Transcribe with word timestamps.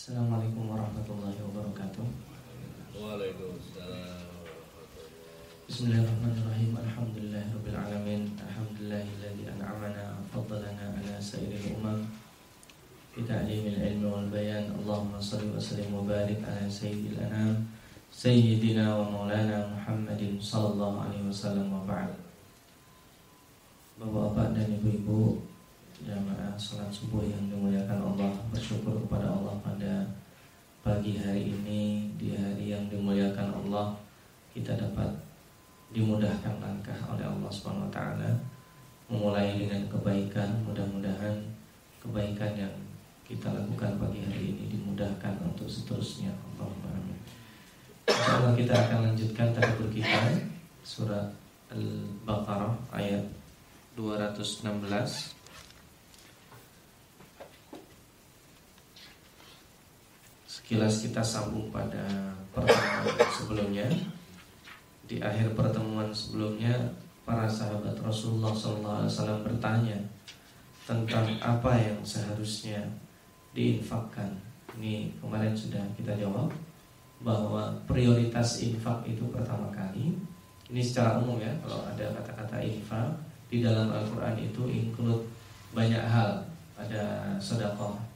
Assalamualaikum 0.00 0.64
warahmatullahi 0.64 1.36
wabarakatuh. 1.44 2.08
Waalaikumsalam. 2.96 4.32
Bismillahirrahmanirrahim. 5.68 6.72
Alhamdulillahirabbil 6.72 7.76
alamin. 7.76 8.32
Alhamdulillahilladzi 8.40 9.44
an'amana 9.52 10.24
faddalana 10.32 10.96
ala 10.96 11.20
sa'iril 11.20 11.76
umam 11.76 12.08
bi 13.12 13.28
ta'limil 13.28 13.76
ilmi 13.76 14.08
wal 14.08 14.24
bayan. 14.32 14.72
Allahumma 14.72 15.20
shalli 15.20 15.52
wa 15.52 15.60
sallim 15.60 15.92
wa 15.92 16.08
barik 16.08 16.40
ala 16.48 16.64
sayyidil 16.64 17.20
anam 17.20 17.68
sayyidina 18.08 18.96
wa 18.96 19.04
maulana 19.04 19.68
Muhammadin 19.68 20.40
sallallahu 20.40 20.96
alaihi 20.96 21.28
wasallam 21.28 21.68
wa 21.76 21.84
ba'd. 21.84 22.16
Bapak-bapak 24.00 24.56
dan 24.56 24.80
ibu-ibu 24.80 25.44
jamaah 26.04 26.56
salat 26.56 26.88
subuh 26.88 27.20
yang 27.20 27.50
dimuliakan 27.52 28.00
Allah 28.00 28.32
bersyukur 28.48 28.96
kepada 29.04 29.28
Allah 29.28 29.54
pada 29.60 29.92
pagi 30.80 31.20
hari 31.20 31.52
ini 31.52 32.08
di 32.16 32.32
hari 32.32 32.72
yang 32.72 32.88
dimuliakan 32.88 33.52
Allah 33.52 33.92
kita 34.56 34.80
dapat 34.80 35.12
dimudahkan 35.90 36.62
langkah 36.62 36.96
oleh 37.10 37.26
Allah 37.26 37.50
Subhanahu 37.50 37.90
wa 37.90 37.92
taala 37.92 38.30
memulai 39.10 39.58
dengan 39.58 39.82
kebaikan. 39.90 40.48
Mudah-mudahan 40.64 41.34
kebaikan 41.98 42.54
yang 42.54 42.74
kita 43.26 43.50
lakukan 43.50 43.98
pagi 43.98 44.22
hari 44.22 44.54
ini 44.54 44.70
dimudahkan 44.70 45.34
untuk 45.42 45.66
seterusnya. 45.66 46.30
Allahumma 46.54 46.94
amin. 46.94 47.18
Kita 48.56 48.74
akan 48.74 48.98
lanjutkan 49.10 49.50
tadabbur 49.54 49.90
kita 49.90 50.38
surat 50.86 51.30
Al-Baqarah 51.70 52.74
ayat 52.94 53.22
216 53.94 55.39
Sekilas 60.70 61.02
kita 61.02 61.18
sambung 61.18 61.66
pada 61.74 61.98
pertemuan 62.54 63.26
sebelumnya. 63.34 63.90
Di 65.02 65.18
akhir 65.18 65.58
pertemuan 65.58 66.14
sebelumnya 66.14 66.94
Para 67.26 67.50
sahabat 67.50 67.98
Rasulullah 67.98 68.54
SAW 68.54 69.42
bertanya 69.42 69.98
Tentang 70.86 71.26
apa 71.42 71.74
yang 71.74 71.98
seharusnya 72.06 72.86
diinfakkan. 73.50 74.30
Ini 74.78 75.10
kemarin 75.18 75.58
sudah 75.58 75.82
kita 75.98 76.14
jawab 76.14 76.54
Bahwa 77.18 77.74
prioritas 77.90 78.62
infak 78.62 79.02
itu 79.10 79.26
pertama 79.26 79.74
kali. 79.74 80.14
Ini 80.70 80.78
secara 80.86 81.18
umum 81.18 81.42
ya 81.42 81.50
Kalau 81.66 81.82
ada 81.82 82.14
kata-kata 82.14 82.62
infak 82.62 83.10
Di 83.50 83.58
dalam 83.58 83.90
Al-Quran 83.90 84.38
itu 84.38 84.70
include 84.70 85.26
banyak 85.74 86.06
hal. 86.06 86.46
Ada 86.78 87.34
sodakoh 87.42 88.09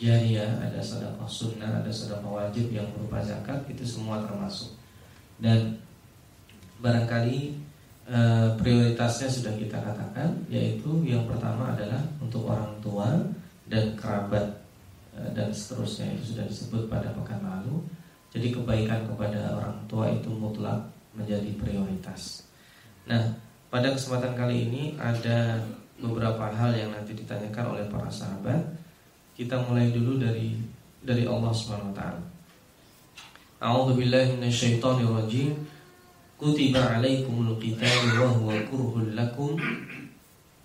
jariyah, 0.00 0.48
ada 0.64 0.80
sedekah 0.80 1.28
sunnah, 1.28 1.84
ada 1.84 1.92
sedekah 1.92 2.24
wajib 2.24 2.72
yang 2.72 2.88
berupa 2.96 3.20
zakat 3.20 3.60
itu 3.68 3.84
semua 3.84 4.24
termasuk. 4.24 4.72
Dan 5.36 5.76
barangkali 6.80 7.52
e, 8.08 8.18
prioritasnya 8.56 9.28
sudah 9.28 9.52
kita 9.60 9.76
katakan 9.76 10.32
yaitu 10.48 11.04
yang 11.04 11.28
pertama 11.28 11.76
adalah 11.76 12.00
untuk 12.16 12.48
orang 12.48 12.72
tua 12.80 13.12
dan 13.68 13.92
kerabat 13.92 14.48
e, 15.12 15.20
dan 15.36 15.52
seterusnya 15.52 16.16
itu 16.16 16.32
sudah 16.32 16.48
disebut 16.48 16.82
pada 16.88 17.12
pekan 17.12 17.44
lalu. 17.44 17.84
Jadi 18.32 18.56
kebaikan 18.56 19.04
kepada 19.04 19.52
orang 19.52 19.76
tua 19.84 20.08
itu 20.08 20.32
mutlak 20.32 20.80
menjadi 21.12 21.50
prioritas. 21.60 22.48
Nah, 23.04 23.20
pada 23.68 23.92
kesempatan 23.92 24.32
kali 24.32 24.70
ini 24.70 24.82
ada 24.96 25.60
beberapa 26.00 26.48
hal 26.48 26.72
yang 26.72 26.88
nanti 26.94 27.12
ditanyakan 27.12 27.76
oleh 27.76 27.84
para 27.90 28.08
sahabat 28.08 28.79
kita 29.40 29.56
mulai 29.64 29.88
dulu 29.88 30.20
dari 30.20 30.52
dari 31.00 31.24
Allah 31.24 31.48
Subhanahu 31.48 31.88
wa 31.88 31.96
taala. 31.96 32.20
A'udzu 33.56 33.96
billahi 33.96 34.36
minasyaitonir 34.36 35.08
rajim. 35.08 35.56
Kutiba 36.36 36.80
'alaikumul 36.80 37.56
qitalu 37.56 38.20
wa 38.20 38.28
huwa 38.36 38.56
kurhul 38.68 39.16
lakum 39.16 39.56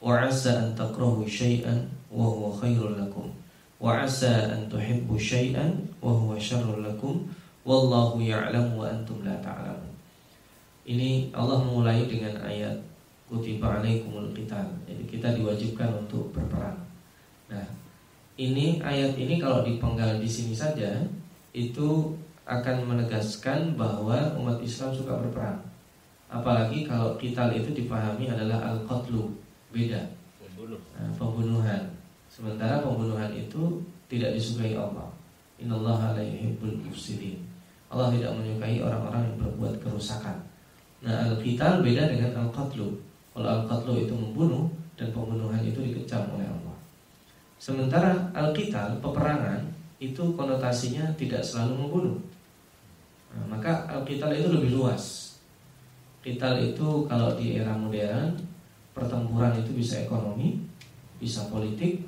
wa 0.03 0.19
'asa 0.19 0.59
an 0.59 0.67
takrahu 0.75 1.23
syai'an 1.23 1.87
wa 2.11 2.27
huwa 2.27 2.51
khairul 2.59 2.95
lakum 2.99 3.31
wa 3.79 3.95
'asa 3.95 4.55
an 4.55 4.67
tuhibbu 4.67 5.19
syai'an 5.19 5.71
wa 6.03 6.11
huwa 6.15 6.35
syarrul 6.35 6.79
lakum 6.83 7.27
wallahu 7.67 8.19
ya'lamu 8.19 8.75
wa 8.75 8.91
antum 8.91 9.23
la 9.23 9.35
ta'lamun. 9.39 9.91
Ini 10.83 11.31
Allah 11.31 11.63
memulai 11.63 12.07
dengan 12.07 12.43
ayat 12.43 12.75
kutiba 13.31 13.79
'alaikumul 13.79 14.35
qital. 14.35 14.67
Jadi 14.83 15.03
kita 15.07 15.31
diwajibkan 15.35 16.07
untuk 16.07 16.31
berperang. 16.31 16.79
Nah, 17.51 17.84
ini 18.35 18.83
ayat 18.83 19.15
ini 19.15 19.39
kalau 19.39 19.63
dipenggal 19.63 20.19
di 20.19 20.27
sini 20.27 20.51
saja 20.51 20.99
itu 21.55 22.11
akan 22.45 22.83
menegaskan 22.83 23.73
bahwa 23.79 24.35
umat 24.37 24.59
Islam 24.59 24.91
suka 24.91 25.17
berperang. 25.17 25.59
Apalagi 26.27 26.83
kalau 26.83 27.15
kita 27.15 27.47
itu 27.55 27.71
dipahami 27.71 28.27
adalah 28.27 28.75
al-qatlu, 28.75 29.31
beda. 29.71 30.03
Pembunuh. 30.41 30.81
Nah, 30.97 31.09
pembunuhan. 31.15 31.81
Sementara 32.27 32.83
pembunuhan 32.83 33.31
itu 33.31 33.79
tidak 34.11 34.35
disukai 34.35 34.75
Allah. 34.75 35.07
Innallaha 35.55 36.11
la 36.17 36.23
yuhibbul 36.25 36.75
mufsidin. 36.83 37.39
Allah 37.87 38.11
tidak 38.11 38.35
menyukai 38.35 38.83
orang-orang 38.83 39.31
yang 39.31 39.37
berbuat 39.39 39.79
kerusakan. 39.79 40.35
Nah, 41.05 41.31
al-qital 41.31 41.85
beda 41.85 42.11
dengan 42.11 42.35
al-qatlu. 42.35 42.91
Kalau 43.31 43.47
al-qatlu 43.47 44.03
itu 44.03 44.11
membunuh 44.11 44.67
dan 44.99 45.13
pembunuhan 45.13 45.61
itu 45.63 45.79
dikecam 45.79 46.27
oleh 46.35 46.43
Allah. 46.49 46.64
Sementara 47.65 48.29
al-qital, 48.37 49.01
peperangan 49.01 49.57
itu 49.97 50.21
konotasinya 50.37 51.09
tidak 51.17 51.41
selalu 51.41 51.73
membunuh. 51.81 52.17
Nah, 53.33 53.57
maka 53.57 53.89
al-qital 53.89 54.29
itu 54.37 54.53
lebih 54.53 54.77
luas. 54.77 55.33
Qital 56.21 56.61
itu 56.61 57.09
kalau 57.09 57.33
di 57.33 57.57
era 57.57 57.73
modern 57.73 58.37
pertempuran 58.93 59.57
itu 59.57 59.73
bisa 59.73 59.97
ekonomi, 59.97 60.61
bisa 61.17 61.49
politik, 61.49 62.05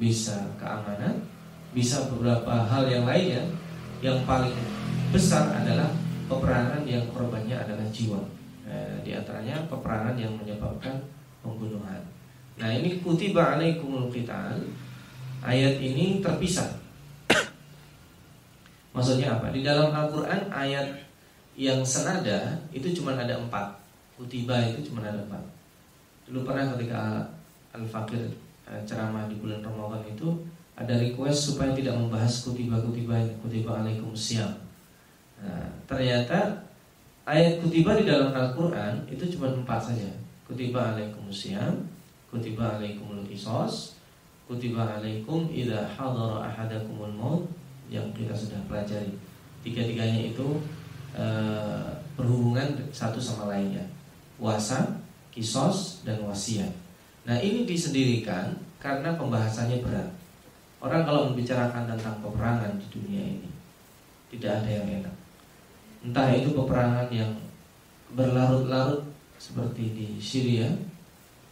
bisa 0.00 0.40
keamanan, 0.56 1.20
bisa 1.76 2.08
beberapa 2.08 2.64
hal 2.64 2.88
yang 2.88 3.04
lainnya. 3.04 3.44
Yang 4.00 4.24
paling 4.24 4.56
besar 5.12 5.52
adalah 5.52 5.92
peperangan 6.32 6.80
yang 6.88 7.04
korbannya 7.12 7.60
adalah 7.60 7.84
jiwa. 7.92 8.24
Nah, 8.64 9.04
di 9.04 9.12
antaranya 9.12 9.68
peperangan 9.68 10.16
yang 10.16 10.32
menyebabkan 10.32 10.96
pembunuhan. 11.44 12.00
Nah, 12.56 12.72
ini 12.72 13.04
kutiba 13.04 13.60
alaikumul 13.60 14.08
qital 14.08 14.64
ayat 15.44 15.76
ini 15.78 16.24
terpisah. 16.24 16.72
Maksudnya 18.96 19.36
apa? 19.36 19.52
Di 19.52 19.60
dalam 19.60 19.92
Al-Quran 19.92 20.48
ayat 20.48 20.88
yang 21.54 21.84
senada 21.84 22.56
itu 22.72 22.90
cuma 22.96 23.12
ada 23.14 23.36
empat. 23.36 23.76
Kutiba 24.16 24.56
itu 24.72 24.90
cuma 24.90 25.04
ada 25.04 25.20
empat. 25.20 25.42
Dulu 26.24 26.46
pernah 26.46 26.72
ketika 26.74 27.28
Al-Fakir 27.76 28.24
eh, 28.70 28.80
ceramah 28.88 29.28
di 29.28 29.36
bulan 29.36 29.60
Ramadan 29.60 30.06
itu 30.08 30.32
ada 30.74 30.94
request 30.98 31.54
supaya 31.54 31.70
tidak 31.74 31.94
membahas 31.94 32.42
kutiba-kutiba 32.42 33.14
kutiba 33.42 33.82
alaikum 33.82 34.10
siam. 34.14 34.50
Nah, 35.38 35.70
ternyata 35.86 36.64
ayat 37.26 37.62
kutiba 37.62 37.98
di 37.98 38.06
dalam 38.08 38.34
Al-Quran 38.34 39.06
itu 39.10 39.26
cuma 39.36 39.50
empat 39.50 39.90
saja. 39.90 40.10
Kutiba 40.46 40.94
alaikum 40.94 41.30
siam, 41.30 41.86
kutiba 42.30 42.78
alaikum 42.78 43.22
kisos, 43.26 43.98
kutiba 44.44 45.00
alaikum 45.00 45.48
idza 45.48 45.88
hadara 45.96 46.48
ahadakumul 46.48 47.14
maut 47.16 47.44
yang 47.88 48.04
kita 48.12 48.36
sudah 48.36 48.60
pelajari. 48.68 49.12
Tiga-tiganya 49.64 50.32
itu 50.32 50.60
e, 51.16 51.26
berhubungan 52.16 52.68
satu 52.92 53.16
sama 53.16 53.48
lainnya. 53.52 53.84
Puasa, 54.36 55.00
kisos 55.32 56.04
dan 56.04 56.20
wasiat. 56.24 56.68
Nah, 57.24 57.40
ini 57.40 57.64
disendirikan 57.64 58.52
karena 58.76 59.16
pembahasannya 59.16 59.80
berat. 59.80 60.12
Orang 60.84 61.08
kalau 61.08 61.32
membicarakan 61.32 61.88
tentang 61.88 62.20
peperangan 62.20 62.76
di 62.76 62.86
dunia 62.92 63.24
ini 63.24 63.50
tidak 64.34 64.60
ada 64.60 64.70
yang 64.70 64.86
enak. 65.00 65.16
Entah 66.04 66.28
itu 66.36 66.52
peperangan 66.52 67.08
yang 67.08 67.32
berlarut-larut 68.12 69.00
seperti 69.40 69.84
di 69.94 70.08
Syria, 70.20 70.68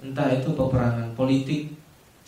entah 0.05 0.29
itu 0.35 0.53
peperangan 0.53 1.17
politik 1.17 1.73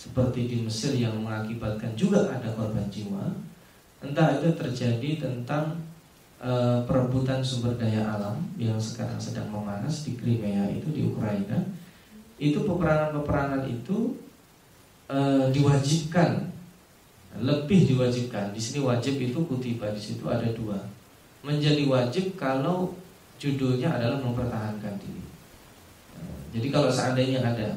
seperti 0.04 0.44
di 0.44 0.56
Mesir 0.60 0.92
yang 0.92 1.16
mengakibatkan 1.24 1.96
juga 1.96 2.28
ada 2.28 2.52
korban 2.52 2.84
jiwa 2.92 3.32
entah 4.04 4.36
itu 4.36 4.52
terjadi 4.52 5.24
tentang 5.24 5.80
e, 6.36 6.52
perebutan 6.84 7.40
sumber 7.40 7.72
daya 7.80 8.04
alam 8.04 8.36
yang 8.60 8.76
sekarang 8.76 9.16
sedang 9.16 9.48
memanas 9.48 10.04
di 10.04 10.12
Crimea 10.12 10.68
itu 10.68 10.92
di 10.92 11.08
Ukraina. 11.08 11.56
Itu 12.36 12.68
peperangan-peperangan 12.68 13.64
itu 13.64 14.20
e, 15.08 15.18
diwajibkan 15.56 16.52
lebih 17.40 17.90
diwajibkan. 17.90 18.52
Di 18.52 18.60
sini 18.60 18.84
wajib 18.84 19.18
itu 19.18 19.40
kutiba 19.48 19.90
di 19.90 19.98
situ 19.98 20.28
ada 20.28 20.46
dua. 20.52 20.78
Menjadi 21.42 21.88
wajib 21.88 22.36
kalau 22.36 22.94
judulnya 23.40 23.90
adalah 23.90 24.22
mempertahankan 24.22 24.94
diri. 25.02 25.24
Eh, 26.14 26.38
jadi 26.54 26.68
kalau 26.70 26.88
seandainya 26.88 27.42
ada 27.42 27.74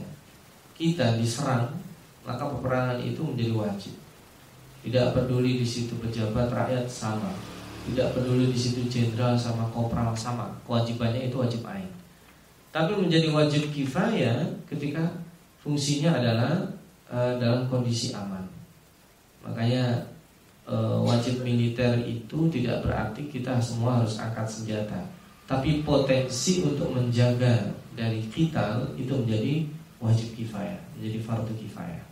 kita 0.78 1.18
diserang 1.18 1.74
maka 2.28 2.44
peperangan 2.44 3.00
itu 3.00 3.24
menjadi 3.24 3.56
wajib. 3.56 3.96
Tidak 4.84 5.16
peduli 5.16 5.64
di 5.64 5.68
situ 5.68 5.96
pejabat 5.96 6.52
rakyat 6.52 6.84
sama. 6.92 7.32
Tidak 7.88 8.12
peduli 8.12 8.52
di 8.52 8.60
situ 8.60 8.84
jenderal 8.92 9.40
sama 9.40 9.64
kopral 9.72 10.12
sama. 10.12 10.52
Kewajibannya 10.68 11.32
itu 11.32 11.40
wajib 11.40 11.64
ain. 11.64 11.88
Tapi 12.76 13.00
menjadi 13.00 13.32
wajib 13.32 13.72
kifayah 13.72 14.44
ketika 14.68 15.08
fungsinya 15.64 16.20
adalah 16.20 16.68
uh, 17.08 17.40
dalam 17.40 17.72
kondisi 17.72 18.12
aman. 18.12 18.44
Makanya 19.48 20.04
uh, 20.68 21.00
wajib 21.00 21.40
militer 21.48 21.96
itu 22.04 22.52
tidak 22.52 22.84
berarti 22.84 23.32
kita 23.32 23.56
semua 23.64 24.04
harus 24.04 24.20
angkat 24.20 24.48
senjata. 24.52 25.00
Tapi 25.48 25.80
potensi 25.80 26.60
untuk 26.60 26.92
menjaga 26.92 27.72
dari 27.96 28.20
vital 28.20 28.84
itu 29.00 29.16
menjadi 29.16 29.64
wajib 30.04 30.36
kifayah, 30.36 30.80
menjadi 31.00 31.20
fardu 31.24 31.56
kifayah. 31.56 32.07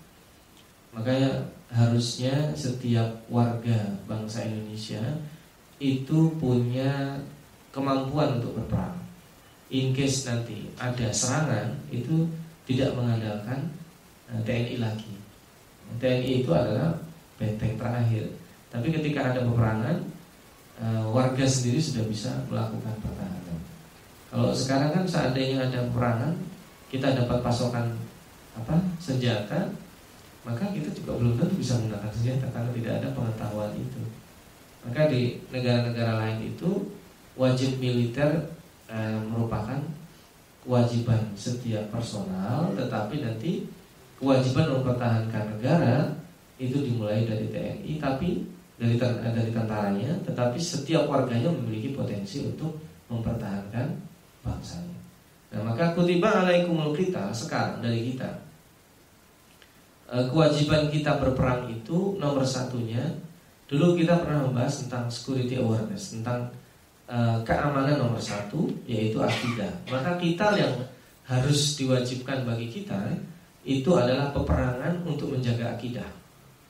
Makanya 0.96 1.52
harusnya 1.68 2.56
setiap 2.56 3.28
warga 3.28 4.00
bangsa 4.08 4.48
Indonesia 4.48 5.04
itu 5.76 6.32
punya 6.40 7.20
kemampuan 7.76 8.40
untuk 8.40 8.56
berperang. 8.64 8.96
In 9.68 9.92
case 9.92 10.24
nanti 10.24 10.72
ada 10.80 11.12
serangan 11.12 11.76
itu 11.92 12.32
tidak 12.64 12.96
mengandalkan 12.96 13.76
eh, 14.32 14.40
TNI 14.48 14.76
lagi. 14.80 15.14
TNI 16.00 16.48
itu 16.48 16.52
adalah 16.56 16.96
benteng 17.36 17.76
terakhir. 17.76 18.32
Tapi 18.72 18.88
ketika 18.96 19.36
ada 19.36 19.44
peperangan, 19.44 19.98
eh, 20.80 21.04
warga 21.12 21.44
sendiri 21.44 21.84
sudah 21.84 22.08
bisa 22.08 22.32
melakukan 22.48 22.96
pertahanan. 23.04 23.60
Kalau 24.32 24.56
sekarang 24.56 24.96
kan 24.96 25.04
seandainya 25.04 25.68
ada 25.68 25.84
peperangan, 25.92 26.34
kita 26.88 27.12
dapat 27.20 27.44
pasokan 27.44 28.00
apa 28.56 28.80
senjata, 29.04 29.68
maka 30.46 30.70
kita 30.70 30.94
juga 30.94 31.18
belum 31.18 31.42
tentu 31.42 31.58
bisa 31.58 31.74
menggunakan 31.82 32.14
senjata 32.14 32.46
karena 32.54 32.70
tidak 32.78 32.94
ada 33.02 33.08
pengetahuan 33.18 33.74
itu. 33.74 34.02
Maka 34.86 35.10
di 35.10 35.42
negara-negara 35.50 36.22
lain 36.22 36.54
itu 36.54 36.94
wajib 37.34 37.82
militer 37.82 38.54
e, 38.86 38.98
merupakan 39.26 39.82
kewajiban 40.62 41.34
setiap 41.34 41.90
personal, 41.90 42.70
tetapi 42.78 43.26
nanti 43.26 43.66
kewajiban 44.22 44.78
mempertahankan 44.78 45.58
negara 45.58 46.14
itu 46.62 46.78
dimulai 46.78 47.26
dari 47.26 47.50
TNI, 47.50 47.98
tapi 47.98 48.46
dari 48.78 49.02
dari 49.02 49.50
tentaranya, 49.50 50.14
tetapi 50.30 50.62
setiap 50.62 51.10
warganya 51.10 51.50
memiliki 51.50 51.98
potensi 51.98 52.46
untuk 52.46 52.78
mempertahankan 53.10 53.98
bangsanya. 54.46 55.00
Nah, 55.58 55.74
maka 55.74 55.98
kutiba 55.98 56.46
alaikumul 56.46 56.94
kita 56.94 57.34
sekarang 57.34 57.82
dari 57.82 58.14
kita 58.14 58.45
Eh, 58.45 58.45
kewajiban 60.30 60.88
kita 60.88 61.20
berperang 61.20 61.68
itu 61.68 62.16
nomor 62.22 62.48
satunya 62.48 63.04
dulu 63.66 63.98
kita 63.98 64.22
pernah 64.22 64.46
membahas 64.46 64.86
tentang 64.86 65.10
security 65.10 65.58
awareness 65.58 66.14
tentang 66.14 66.54
uh, 67.10 67.42
keamanan 67.42 67.98
nomor 67.98 68.22
satu 68.22 68.70
yaitu 68.86 69.18
akidah. 69.22 69.72
Maka 69.90 70.18
kita 70.22 70.54
yang 70.58 70.74
harus 71.26 71.74
diwajibkan 71.78 72.46
bagi 72.46 72.70
kita 72.70 73.18
itu 73.66 73.90
adalah 73.98 74.30
peperangan 74.30 75.02
untuk 75.10 75.34
menjaga 75.34 75.74
akidah. 75.74 76.06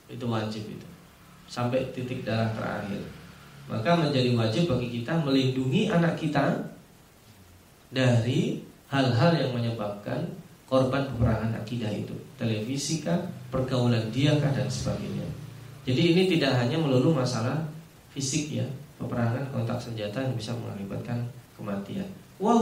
Itu 0.07 0.31
wajib 0.31 0.63
itu. 0.71 0.87
Sampai 1.51 1.91
titik 1.91 2.23
darah 2.23 2.55
terakhir. 2.55 3.03
Maka 3.67 3.97
menjadi 3.99 4.31
wajib 4.37 4.71
bagi 4.71 5.01
kita 5.01 5.19
melindungi 5.19 5.91
anak 5.91 6.15
kita 6.15 6.63
dari 7.91 8.63
hal-hal 8.87 9.31
yang 9.35 9.51
menyebabkan 9.51 10.23
korban 10.69 11.03
peperangan 11.11 11.51
akidah 11.59 11.91
itu. 11.91 12.15
Televisi 12.39 13.03
kah 13.03 13.19
pergaulan 13.49 14.09
dia 14.09 14.35
dan 14.39 14.67
sebagainya. 14.67 15.27
Jadi 15.85 16.01
ini 16.17 16.23
tidak 16.37 16.57
hanya 16.57 16.81
melulu 16.81 17.13
masalah 17.13 17.61
fisik 18.09 18.57
ya 18.57 18.65
peperangan 18.97 19.45
kontak 19.51 19.77
senjata 19.77 20.23
yang 20.23 20.33
bisa 20.33 20.55
mengakibatkan 20.55 21.21
kematian. 21.53 22.07
Wa 22.39 22.55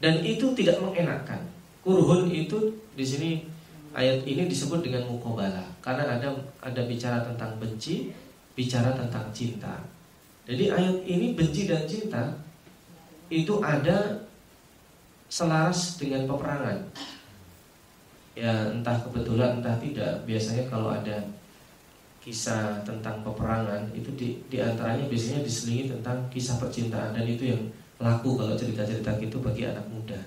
dan 0.00 0.14
itu 0.24 0.46
tidak 0.56 0.80
mengenakan 0.80 1.44
kurhun 1.84 2.32
itu 2.32 2.56
di 2.96 3.04
sini 3.04 3.30
ayat 3.92 4.24
ini 4.24 4.48
disebut 4.48 4.80
dengan 4.80 5.04
mukobala 5.08 5.60
karena 5.84 6.16
ada 6.16 6.28
ada 6.64 6.82
bicara 6.88 7.20
tentang 7.24 7.60
benci 7.60 8.12
bicara 8.56 8.96
tentang 8.96 9.28
cinta. 9.32 9.80
Jadi 10.48 10.72
ayat 10.72 10.96
ini 11.04 11.36
benci 11.36 11.68
dan 11.68 11.84
cinta 11.84 12.32
itu 13.30 13.60
ada 13.62 14.26
selaras 15.30 16.00
dengan 16.00 16.26
peperangan. 16.26 16.78
Ya 18.38 18.70
entah 18.70 18.96
kebetulan 19.02 19.58
entah 19.58 19.76
tidak. 19.78 20.22
Biasanya 20.24 20.70
kalau 20.70 20.90
ada 20.90 21.18
kisah 22.20 22.84
tentang 22.84 23.24
peperangan 23.24 23.88
itu 23.96 24.12
di, 24.12 24.36
di 24.52 24.60
antaranya 24.60 25.08
biasanya 25.08 25.40
diselingi 25.40 25.88
tentang 25.88 26.20
kisah 26.28 26.60
percintaan 26.60 27.16
dan 27.16 27.24
itu 27.24 27.48
yang 27.48 27.62
laku 27.96 28.36
kalau 28.36 28.52
cerita-cerita 28.52 29.16
gitu 29.16 29.40
bagi 29.40 29.64
anak 29.64 29.84
muda. 29.88 30.20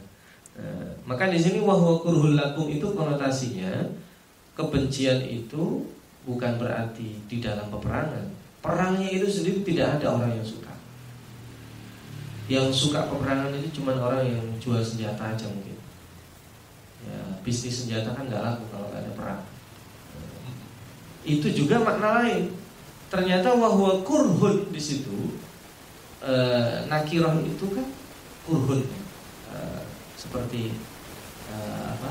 Nah, 0.58 0.90
maka 1.06 1.30
di 1.30 1.38
sini 1.38 1.62
wahwa 1.62 2.02
lakum 2.34 2.70
itu 2.70 2.86
konotasinya 2.94 3.74
kebencian 4.54 5.22
itu 5.26 5.86
bukan 6.26 6.58
berarti 6.58 7.18
di 7.26 7.38
dalam 7.42 7.70
peperangan. 7.70 8.26
Perangnya 8.62 9.10
itu 9.10 9.28
sendiri 9.30 9.66
tidak 9.66 10.00
ada 10.02 10.18
orang 10.18 10.34
yang 10.38 10.46
suka 10.46 10.74
yang 12.52 12.68
suka 12.68 13.08
peperangan 13.08 13.56
ini 13.56 13.72
cuma 13.72 13.96
orang 13.96 14.28
yang 14.28 14.44
jual 14.60 14.84
senjata 14.84 15.32
aja 15.32 15.48
mungkin 15.48 15.73
bisnis 17.44 17.84
senjata 17.84 18.16
kan 18.16 18.25
nggak 18.25 18.42
laku 18.42 18.63
kalau 18.72 18.88
nggak 18.90 19.04
ada 19.04 19.12
perang. 19.13 19.42
Itu 21.24 21.48
juga 21.51 21.84
makna 21.84 22.24
lain. 22.24 22.56
Ternyata 23.12 23.54
wahwa 23.54 24.01
kurhun 24.01 24.74
di 24.74 24.81
situ 24.81 25.38
e, 26.24 26.34
nakiroh 26.90 27.38
itu 27.45 27.66
kan 27.69 27.88
kurhun. 28.48 28.81
E, 29.51 29.57
seperti 30.18 30.74
e, 31.51 31.56
apa? 31.84 32.10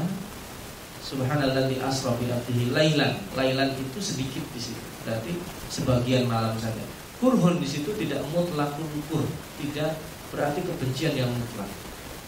Subhanallah 1.02 1.66
di 1.66 1.76
abdihi 1.82 2.70
lailan. 2.70 3.18
Lailan 3.34 3.74
itu 3.74 3.98
sedikit 3.98 4.44
di 4.54 4.60
situ 4.60 4.92
berarti 5.02 5.32
sebagian 5.68 6.30
malam 6.30 6.54
saja. 6.56 6.84
Kurhun 7.18 7.58
di 7.58 7.66
situ 7.66 7.90
tidak 7.98 8.22
mutlak 8.30 8.74
kur 9.10 9.26
tidak 9.58 9.98
berarti 10.30 10.60
kebencian 10.62 11.14
yang 11.18 11.30
mutlak. 11.30 11.68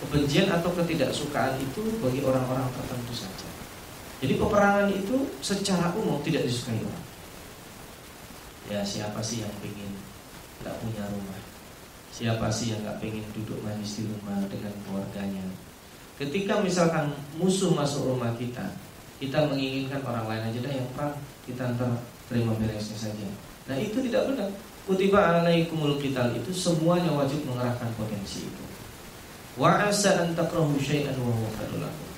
Kebencian 0.04 0.52
atau 0.52 0.68
ketidaksukaan 0.76 1.56
itu 1.56 1.80
bagi 2.04 2.20
orang-orang 2.20 2.68
tertentu 2.76 3.16
saja. 3.16 3.48
Jadi 4.20 4.36
peperangan 4.36 4.88
itu 4.92 5.16
secara 5.40 5.96
umum 5.96 6.20
tidak 6.20 6.44
disukai 6.44 6.80
orang. 6.80 7.06
Ya 8.68 8.80
siapa 8.84 9.20
sih 9.20 9.44
yang 9.44 9.52
ingin 9.64 9.92
nggak 10.64 10.76
punya 10.80 11.04
rumah? 11.08 11.40
Siapa 12.14 12.48
sih 12.48 12.72
yang 12.72 12.80
nggak 12.84 13.00
pengen 13.00 13.26
duduk 13.36 13.60
manis 13.60 14.00
di 14.00 14.08
rumah 14.08 14.40
dengan 14.48 14.72
keluarganya? 14.84 15.44
Ketika 16.14 16.62
misalkan 16.62 17.10
musuh 17.36 17.74
masuk 17.74 18.06
rumah 18.06 18.32
kita, 18.38 18.64
kita 19.18 19.50
menginginkan 19.50 20.00
orang 20.06 20.30
lain 20.30 20.42
aja 20.52 20.58
dah 20.62 20.72
yang 20.72 20.88
perang, 20.94 21.14
kita 21.42 21.74
antar 21.74 21.90
terima 22.30 22.54
beresnya 22.54 22.96
saja. 22.96 23.28
Nah 23.66 23.76
itu 23.76 23.98
tidak 24.04 24.30
benar. 24.32 24.48
Kutiba 24.84 25.40
alaikumul 25.40 25.96
qital 25.96 26.32
itu 26.36 26.52
semuanya 26.52 27.08
wajib 27.12 27.40
mengerahkan 27.48 27.88
potensi 27.96 28.46
itu. 28.46 28.64
Wa 29.54 29.78
an 29.86 30.28
takrahu 30.34 30.74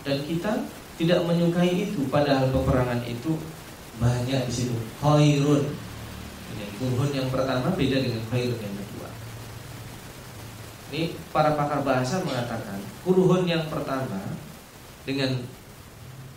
Dan 0.07 0.17
kita 0.25 0.53
tidak 0.97 1.21
menyukai 1.29 1.89
itu 1.89 2.09
padahal 2.09 2.49
peperangan 2.49 3.05
itu 3.05 3.37
banyak 4.01 4.41
di 4.49 4.53
situ. 4.53 4.77
Khairun. 5.01 5.65
Ini 6.57 6.65
kurhun 6.81 7.11
yang 7.13 7.29
pertama 7.29 7.69
beda 7.77 7.97
dengan 8.01 8.23
khairun 8.33 8.57
yang 8.57 8.77
kedua. 8.81 9.09
Ini 10.93 11.13
para 11.35 11.53
pakar 11.53 11.85
bahasa 11.85 12.25
mengatakan 12.25 12.81
kurhun 13.05 13.45
yang 13.45 13.69
pertama 13.69 14.21
dengan 15.05 15.37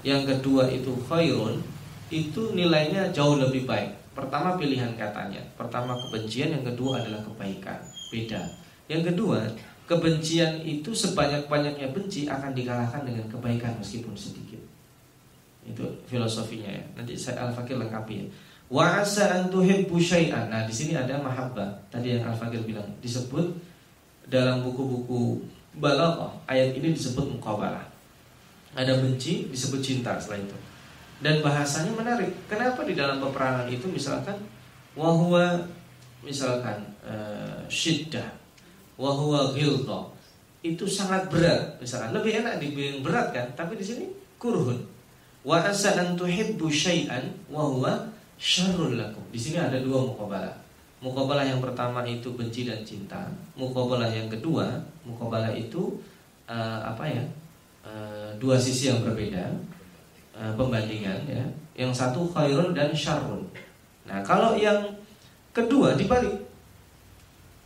yang 0.04 0.24
kedua 0.24 0.68
itu 0.72 0.96
khairun 1.08 1.64
itu 2.10 2.58
nilainya 2.58 3.14
jauh 3.14 3.38
lebih 3.38 3.70
baik 3.70 3.94
Pertama 4.18 4.58
pilihan 4.58 4.98
katanya 4.98 5.46
Pertama 5.54 5.94
kebencian, 5.94 6.58
yang 6.58 6.66
kedua 6.66 6.98
adalah 6.98 7.22
kebaikan 7.22 7.80
Beda 8.10 8.42
Yang 8.90 9.14
kedua, 9.14 9.46
kebencian 9.90 10.62
itu 10.62 10.94
sebanyak-banyaknya 10.94 11.90
benci 11.90 12.30
Akan 12.30 12.54
dikalahkan 12.54 13.02
dengan 13.02 13.26
kebaikan 13.26 13.74
meskipun 13.82 14.14
sedikit. 14.14 14.62
Itu 15.66 15.82
filosofinya 16.06 16.70
ya. 16.70 16.86
Nanti 16.94 17.18
saya 17.18 17.50
Al-Fakir 17.50 17.82
lengkapi 17.82 18.14
ya. 18.22 18.26
Wa 18.70 19.02
asa 19.02 19.34
an 19.34 19.50
Nah 19.50 20.62
di 20.70 20.74
sini 20.74 20.94
ada 20.94 21.18
mahabbah. 21.18 21.90
Tadi 21.90 22.14
yang 22.14 22.30
Al-Fakir 22.30 22.62
bilang 22.70 22.86
Disebut 23.02 23.50
dalam 24.30 24.62
buku-buku 24.62 25.42
balaghah 25.82 26.30
Ayat 26.46 26.78
ini 26.78 26.94
disebut 26.94 27.34
mukabalah 27.34 27.82
Ada 28.78 29.02
benci 29.02 29.50
disebut 29.50 29.82
cinta 29.82 30.14
setelah 30.22 30.46
itu. 30.46 30.58
Dan 31.20 31.42
bahasanya 31.42 31.92
menarik. 31.98 32.32
Kenapa 32.46 32.86
di 32.86 32.94
dalam 32.94 33.18
peperangan 33.18 33.66
itu 33.68 33.90
misalkan 33.90 34.38
wahwa 34.94 35.66
misalkan 36.24 36.84
uh, 37.04 37.66
syiddah, 37.68 38.39
wahwa 39.00 39.56
itu 40.60 40.84
sangat 40.84 41.32
berat 41.32 41.80
misalkan 41.80 42.12
lebih 42.12 42.44
enak 42.44 42.60
dibilang 42.60 43.00
berat 43.00 43.32
kan 43.32 43.48
tapi 43.56 43.80
di 43.80 43.86
sini 43.88 44.06
kurhun 44.36 44.84
wa 45.48 45.56
asa 45.64 45.96
an 45.96 46.20
tuhibbu 46.20 46.68
syai'an 46.68 47.32
wa 47.48 47.64
huwa 47.64 47.94
syarrul. 48.40 48.96
Di 49.30 49.40
sini 49.40 49.60
ada 49.60 49.78
dua 49.84 50.08
muqabalah. 50.08 50.56
Muqabalah 51.04 51.44
yang 51.44 51.60
pertama 51.60 52.04
itu 52.08 52.32
benci 52.34 52.64
dan 52.64 52.80
cinta. 52.88 53.28
Muqabalah 53.60 54.08
yang 54.08 54.32
kedua, 54.32 54.80
muqabalah 55.04 55.52
itu 55.52 56.00
uh, 56.48 56.80
apa 56.88 57.04
ya? 57.04 57.24
Uh, 57.84 58.32
dua 58.40 58.56
sisi 58.56 58.88
yang 58.88 59.04
berbeda. 59.04 59.52
Uh, 60.32 60.56
pembandingan 60.56 61.20
ya. 61.28 61.44
Yang 61.76 62.00
satu 62.00 62.28
khairun 62.32 62.72
dan 62.72 62.96
syarrun. 62.96 63.44
Nah, 64.08 64.24
kalau 64.24 64.56
yang 64.56 64.80
kedua 65.52 66.00
dibalik. 66.00 66.49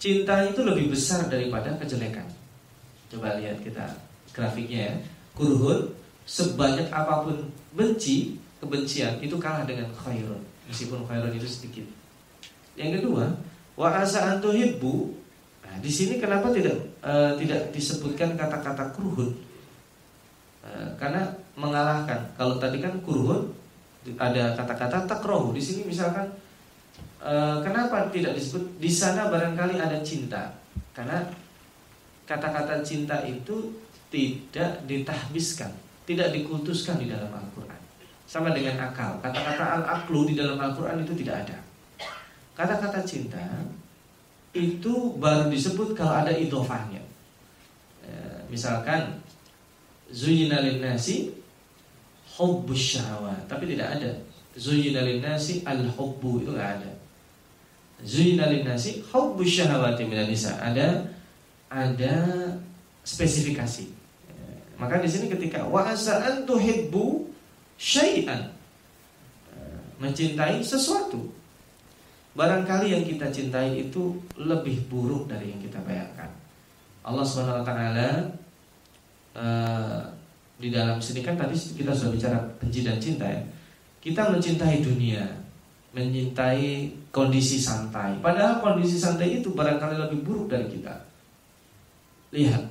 Cinta 0.04 0.44
itu 0.44 0.68
lebih 0.68 0.92
besar 0.92 1.32
daripada 1.32 1.72
kejelekan. 1.80 2.28
Coba 3.08 3.40
lihat 3.40 3.56
kita 3.64 3.88
grafiknya 4.36 4.92
ya. 4.92 4.96
Kurhun 5.32 5.96
sebanyak 6.28 6.92
apa 6.92 7.24
pun 7.24 7.40
benci, 7.72 8.36
kebencian 8.60 9.16
itu 9.24 9.40
kalah 9.40 9.64
dengan 9.64 9.88
khairun 9.96 10.44
meskipun 10.68 11.08
khairun 11.08 11.32
itu 11.32 11.48
sedikit. 11.48 11.88
Yang 12.76 13.00
kedua, 13.00 13.32
wa 13.80 13.96
asa. 13.96 14.44
Nah, 14.44 15.76
di 15.80 15.88
sini 15.88 16.20
kenapa 16.20 16.52
tidak 16.52 16.84
uh, 17.00 17.40
tidak 17.40 17.72
disebutkan 17.72 18.36
kata-kata 18.36 18.92
kurhun? 18.92 19.32
Uh, 20.68 20.92
karena 21.00 21.32
mengalahkan. 21.56 22.28
Kalau 22.36 22.60
tadi 22.60 22.84
kan 22.84 23.00
kurhun 23.08 23.56
ada 24.20 24.52
kata-kata 24.52 25.08
takrohu. 25.08 25.56
Di 25.56 25.64
sini 25.64 25.88
misalkan 25.88 26.28
uh, 27.24 27.58
kenapa 27.64 28.12
tidak 28.12 28.36
disebut 28.36 28.78
di 28.78 28.92
sana 28.92 29.32
barangkali 29.32 29.80
ada 29.80 29.98
cinta? 30.04 30.52
Karena 30.94 31.24
kata-kata 32.28 32.84
cinta 32.86 33.24
itu 33.24 33.74
tidak 34.14 34.86
ditahbiskan, 34.86 35.74
tidak 36.06 36.30
dikultuskan 36.36 37.02
di 37.02 37.10
dalam 37.10 37.32
Al-Quran 37.34 37.82
sama 38.30 38.54
dengan 38.54 38.90
akal. 38.90 39.18
Kata-kata 39.20 39.82
al-aklu 39.82 40.30
di 40.30 40.34
dalam 40.38 40.58
Al-Quran 40.58 41.02
itu 41.02 41.14
tidak 41.18 41.48
ada. 41.48 41.58
Kata-kata 42.54 43.02
cinta 43.02 43.42
itu 44.54 45.18
baru 45.18 45.50
disebut 45.50 45.98
kalau 45.98 46.22
ada 46.22 46.30
idofahnya. 46.30 47.02
E, 48.06 48.12
misalkan 48.54 49.18
zuyina 50.14 50.62
nasi 50.62 51.34
hubbus 52.38 52.98
syahwat, 52.98 53.50
tapi 53.50 53.74
tidak 53.74 53.98
ada. 53.98 54.12
Zuyina 54.54 55.02
nasi 55.18 55.66
al-hubbu 55.66 56.46
itu 56.46 56.54
nggak 56.54 56.72
ada. 56.78 56.92
Zuyina 58.04 58.52
nasi 58.52 59.00
hubbus 59.08 59.48
syahwati 59.48 60.04
minan 60.04 60.28
nisa. 60.28 60.60
Ada 60.60 61.08
ada 61.72 62.14
spesifikasi. 63.04 63.90
Maka 64.78 65.00
di 65.00 65.08
sini 65.08 65.32
ketika 65.32 65.64
wa 65.64 65.88
asa 65.88 66.20
an 66.22 66.44
tuhibbu 66.44 67.32
syai'an 67.80 68.52
mencintai 70.04 70.60
sesuatu 70.60 71.32
barangkali 72.34 72.92
yang 72.92 73.04
kita 73.06 73.30
cintai 73.30 73.88
itu 73.88 74.18
lebih 74.36 74.90
buruk 74.90 75.30
dari 75.30 75.54
yang 75.54 75.62
kita 75.62 75.78
bayangkan 75.86 76.30
Allah 77.06 77.22
Subhanahu 77.22 77.62
wa 77.62 77.66
taala 77.66 78.10
uh, 79.38 80.02
di 80.58 80.74
dalam 80.74 80.98
sini 80.98 81.22
kan 81.22 81.38
tadi 81.38 81.54
kita 81.54 81.94
sudah 81.94 82.12
bicara 82.12 82.38
benci 82.58 82.82
dan 82.82 82.98
cinta 82.98 83.30
ya 83.30 83.42
kita 84.02 84.34
mencintai 84.34 84.82
dunia 84.82 85.22
mencintai 85.94 86.90
kondisi 87.14 87.62
santai 87.62 88.18
padahal 88.20 88.60
kondisi 88.60 88.98
santai 88.98 89.40
itu 89.40 89.54
barangkali 89.54 89.96
lebih 90.10 90.26
buruk 90.26 90.50
dari 90.50 90.66
kita 90.68 90.94
lihat 92.34 92.66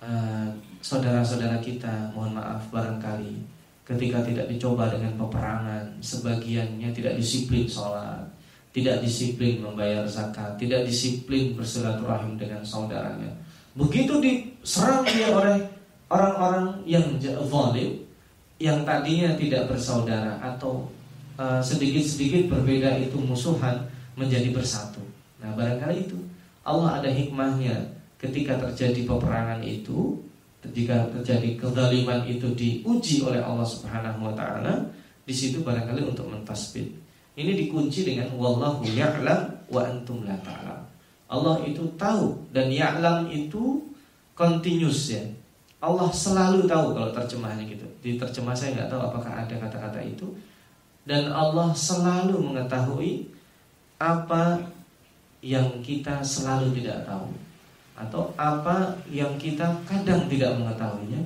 uh, 0.00 0.48
saudara-saudara 0.80 1.60
kita 1.60 2.10
mohon 2.16 2.32
maaf 2.32 2.72
barangkali 2.72 3.58
ketika 3.88 4.20
tidak 4.20 4.46
dicoba 4.52 4.92
dengan 4.92 5.16
peperangan, 5.16 5.96
sebagiannya 6.04 6.92
tidak 6.92 7.16
disiplin 7.16 7.64
sholat, 7.64 8.20
tidak 8.68 9.00
disiplin 9.00 9.64
membayar 9.64 10.04
zakat, 10.04 10.60
tidak 10.60 10.84
disiplin 10.84 11.56
bersilaturahim 11.56 12.36
dengan 12.36 12.60
saudaranya. 12.60 13.32
Begitu 13.72 14.20
diserang 14.20 15.08
dia 15.08 15.32
oleh 15.32 15.56
orang-orang 16.12 16.84
yang 16.84 17.04
zalim, 17.48 18.04
yang 18.60 18.84
tadinya 18.84 19.32
tidak 19.40 19.72
bersaudara 19.72 20.36
atau 20.36 20.84
sedikit-sedikit 21.38 22.50
berbeda 22.50 22.98
itu 22.98 23.14
musuhan 23.22 23.86
menjadi 24.18 24.50
bersatu. 24.50 24.98
Nah 25.38 25.54
barangkali 25.54 26.10
itu 26.10 26.18
Allah 26.66 26.98
ada 26.98 27.08
hikmahnya 27.08 27.94
ketika 28.18 28.58
terjadi 28.58 29.06
peperangan 29.06 29.62
itu 29.62 30.18
jika 30.74 31.06
terjadi 31.14 31.54
kezaliman 31.54 32.26
itu 32.26 32.50
diuji 32.52 33.22
oleh 33.22 33.38
Allah 33.38 33.62
Subhanahu 33.62 34.26
wa 34.26 34.34
taala, 34.34 34.90
di 35.22 35.30
situ 35.30 35.62
barangkali 35.62 36.02
untuk 36.02 36.26
mentasbih. 36.26 36.90
Ini 37.38 37.54
dikunci 37.54 38.02
dengan 38.02 38.34
wallahu 38.34 38.82
ya'lam 38.82 39.70
wa 39.70 39.80
antum 39.86 40.26
la 40.26 40.34
ta'lam. 40.42 40.82
Allah 41.30 41.62
itu 41.62 41.86
tahu 41.94 42.50
dan 42.50 42.66
ya'lam 42.66 43.30
itu 43.30 43.86
continuous 44.34 45.14
ya. 45.14 45.22
Allah 45.78 46.10
selalu 46.10 46.66
tahu 46.66 46.98
kalau 46.98 47.10
terjemahannya 47.14 47.70
gitu. 47.70 47.86
Di 48.02 48.18
terjemah 48.18 48.58
saya 48.58 48.74
nggak 48.74 48.90
tahu 48.90 49.00
apakah 49.14 49.32
ada 49.46 49.54
kata-kata 49.54 50.02
itu. 50.02 50.26
Dan 51.08 51.32
Allah 51.32 51.72
selalu 51.72 52.52
mengetahui 52.52 53.32
apa 53.96 54.60
yang 55.40 55.80
kita 55.80 56.20
selalu 56.20 56.76
tidak 56.76 57.08
tahu 57.08 57.32
atau 57.96 58.28
apa 58.36 58.92
yang 59.08 59.32
kita 59.40 59.64
kadang 59.88 60.28
tidak 60.28 60.54
mengetahuinya, 60.60 61.18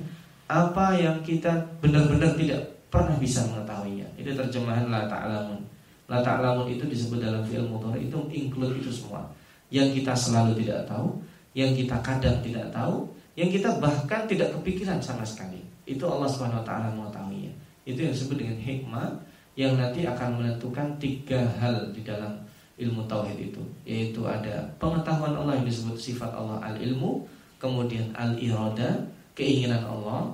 apa 0.47 0.95
yang 0.95 1.19
kita 1.19 1.51
benar-benar 1.83 2.31
tidak 2.39 2.63
pernah 2.87 3.19
bisa 3.19 3.43
mengetahuinya. 3.51 4.07
Itu 4.15 4.31
terjemahan 4.31 4.87
la 4.87 5.05
ta'lamun. 5.05 5.59
La 6.07 6.23
ta'lamun 6.23 6.71
itu 6.71 6.87
disebut 6.87 7.19
dalam 7.19 7.43
fi'il 7.43 7.67
mudhari 7.67 8.07
itu 8.07 8.17
include 8.31 8.79
itu 8.79 8.89
semua. 8.89 9.27
Yang 9.67 9.99
kita 10.01 10.15
selalu 10.15 10.63
tidak 10.63 10.87
tahu, 10.87 11.19
yang 11.51 11.75
kita 11.75 11.99
kadang 11.99 12.39
tidak 12.39 12.71
tahu, 12.71 13.11
yang 13.35 13.51
kita 13.51 13.69
bahkan 13.83 14.25
tidak 14.31 14.55
kepikiran 14.55 15.03
sama 15.03 15.27
sekali. 15.27 15.59
Itu 15.83 16.07
Allah 16.07 16.31
Subhanahu 16.31 16.63
wa 16.63 16.65
taala 16.65 16.87
mengetahuinya. 16.95 17.51
Itu 17.83 17.99
yang 17.99 18.15
disebut 18.15 18.37
dengan 18.39 18.57
hikmah 18.63 19.32
yang 19.53 19.77
nanti 19.77 20.05
akan 20.05 20.41
menentukan 20.41 20.97
tiga 20.97 21.45
hal 21.61 21.93
di 21.93 22.01
dalam 22.01 22.33
ilmu 22.77 23.05
tauhid 23.05 23.53
itu 23.53 23.61
yaitu 23.85 24.25
ada 24.25 24.65
pengetahuan 24.81 25.37
Allah 25.37 25.61
yang 25.61 25.67
disebut 25.69 25.93
sifat 25.93 26.33
Allah 26.33 26.57
al 26.57 26.73
ilmu 26.81 27.21
kemudian 27.61 28.09
al 28.17 28.33
irada 28.41 29.05
keinginan 29.37 29.85
Allah 29.85 30.33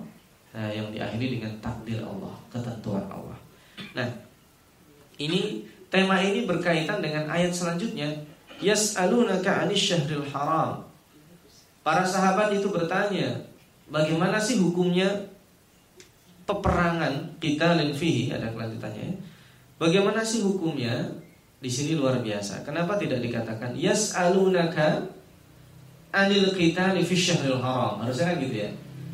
nah, 0.56 0.72
yang 0.72 0.88
diakhiri 0.90 1.40
dengan 1.40 1.52
takdir 1.60 2.00
Allah 2.00 2.32
ketentuan 2.48 3.04
Allah. 3.12 3.36
Nah 3.92 4.08
ini 5.20 5.68
tema 5.92 6.24
ini 6.24 6.48
berkaitan 6.48 7.04
dengan 7.04 7.28
ayat 7.28 7.52
selanjutnya. 7.52 8.08
Yas'alunaka 8.60 9.64
'anis 9.64 9.80
syahril 9.80 10.24
haram. 10.36 10.84
Para 11.80 12.04
sahabat 12.04 12.52
itu 12.52 12.68
bertanya 12.68 13.40
bagaimana 13.88 14.36
sih 14.36 14.60
hukumnya 14.60 15.08
peperangan 16.50 17.38
kita 17.38 17.78
fihi 17.94 18.34
ada 18.34 18.50
kelanjutannya 18.50 19.14
bagaimana 19.78 20.26
sih 20.26 20.42
hukumnya 20.42 21.06
di 21.60 21.68
sini 21.68 22.00
luar 22.00 22.24
biasa. 22.24 22.64
Kenapa 22.64 22.96
tidak 22.96 23.20
dikatakan 23.20 23.76
yas'alunaka 23.76 25.06
anil 26.16 26.50
qitali 26.56 27.06
fi 27.06 27.14
syahril 27.14 27.60
haram? 27.62 28.02
Harusnya 28.02 28.34
kan 28.34 28.36
gitu 28.42 28.56
ya. 28.66 28.70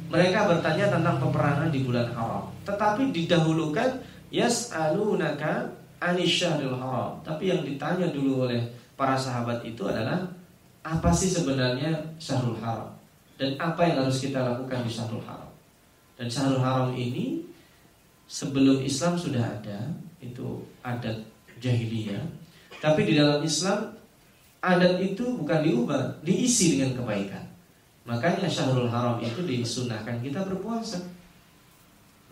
Mereka 0.05 0.39
bertanya 0.45 0.93
tentang 0.93 1.17
peperangan 1.17 1.73
di 1.73 1.81
bulan 1.81 2.07
haram. 2.13 2.45
Tetapi 2.63 3.09
didahulukan 3.09 3.99
yas'alunaka 4.29 5.73
anil 5.97 6.29
syahril 6.29 6.77
haram. 6.77 7.17
Tapi 7.25 7.49
yang 7.49 7.65
ditanya 7.65 8.13
dulu 8.13 8.45
oleh 8.45 8.61
para 8.93 9.17
sahabat 9.17 9.65
itu 9.65 9.81
adalah 9.89 10.21
apa 10.85 11.09
sih 11.09 11.33
sebenarnya 11.33 11.97
syahrul 12.21 12.61
haram? 12.61 12.93
Dan 13.35 13.57
apa 13.57 13.81
yang 13.83 14.05
harus 14.05 14.21
kita 14.21 14.37
lakukan 14.37 14.85
di 14.85 14.91
syahrul 14.93 15.25
haram? 15.25 15.54
Dan 16.15 16.27
syahrul 16.31 16.63
haram 16.63 16.95
ini 16.95 17.43
sebelum 18.25 18.81
Islam 18.81 19.19
sudah 19.19 19.43
ada, 19.43 19.91
itu 20.23 20.63
adat 20.81 21.21
jahiliyah. 21.61 22.23
Tapi 22.79 23.01
di 23.07 23.13
dalam 23.17 23.41
Islam 23.41 23.95
adat 24.61 24.97
itu 25.01 25.25
bukan 25.41 25.59
diubah, 25.61 26.01
diisi 26.25 26.77
dengan 26.77 26.97
kebaikan. 26.97 27.45
Makanya 28.05 28.45
Syahrul 28.45 28.89
Haram 28.89 29.17
itu 29.17 29.41
disunahkan 29.41 30.21
kita 30.21 30.45
berpuasa. 30.45 31.01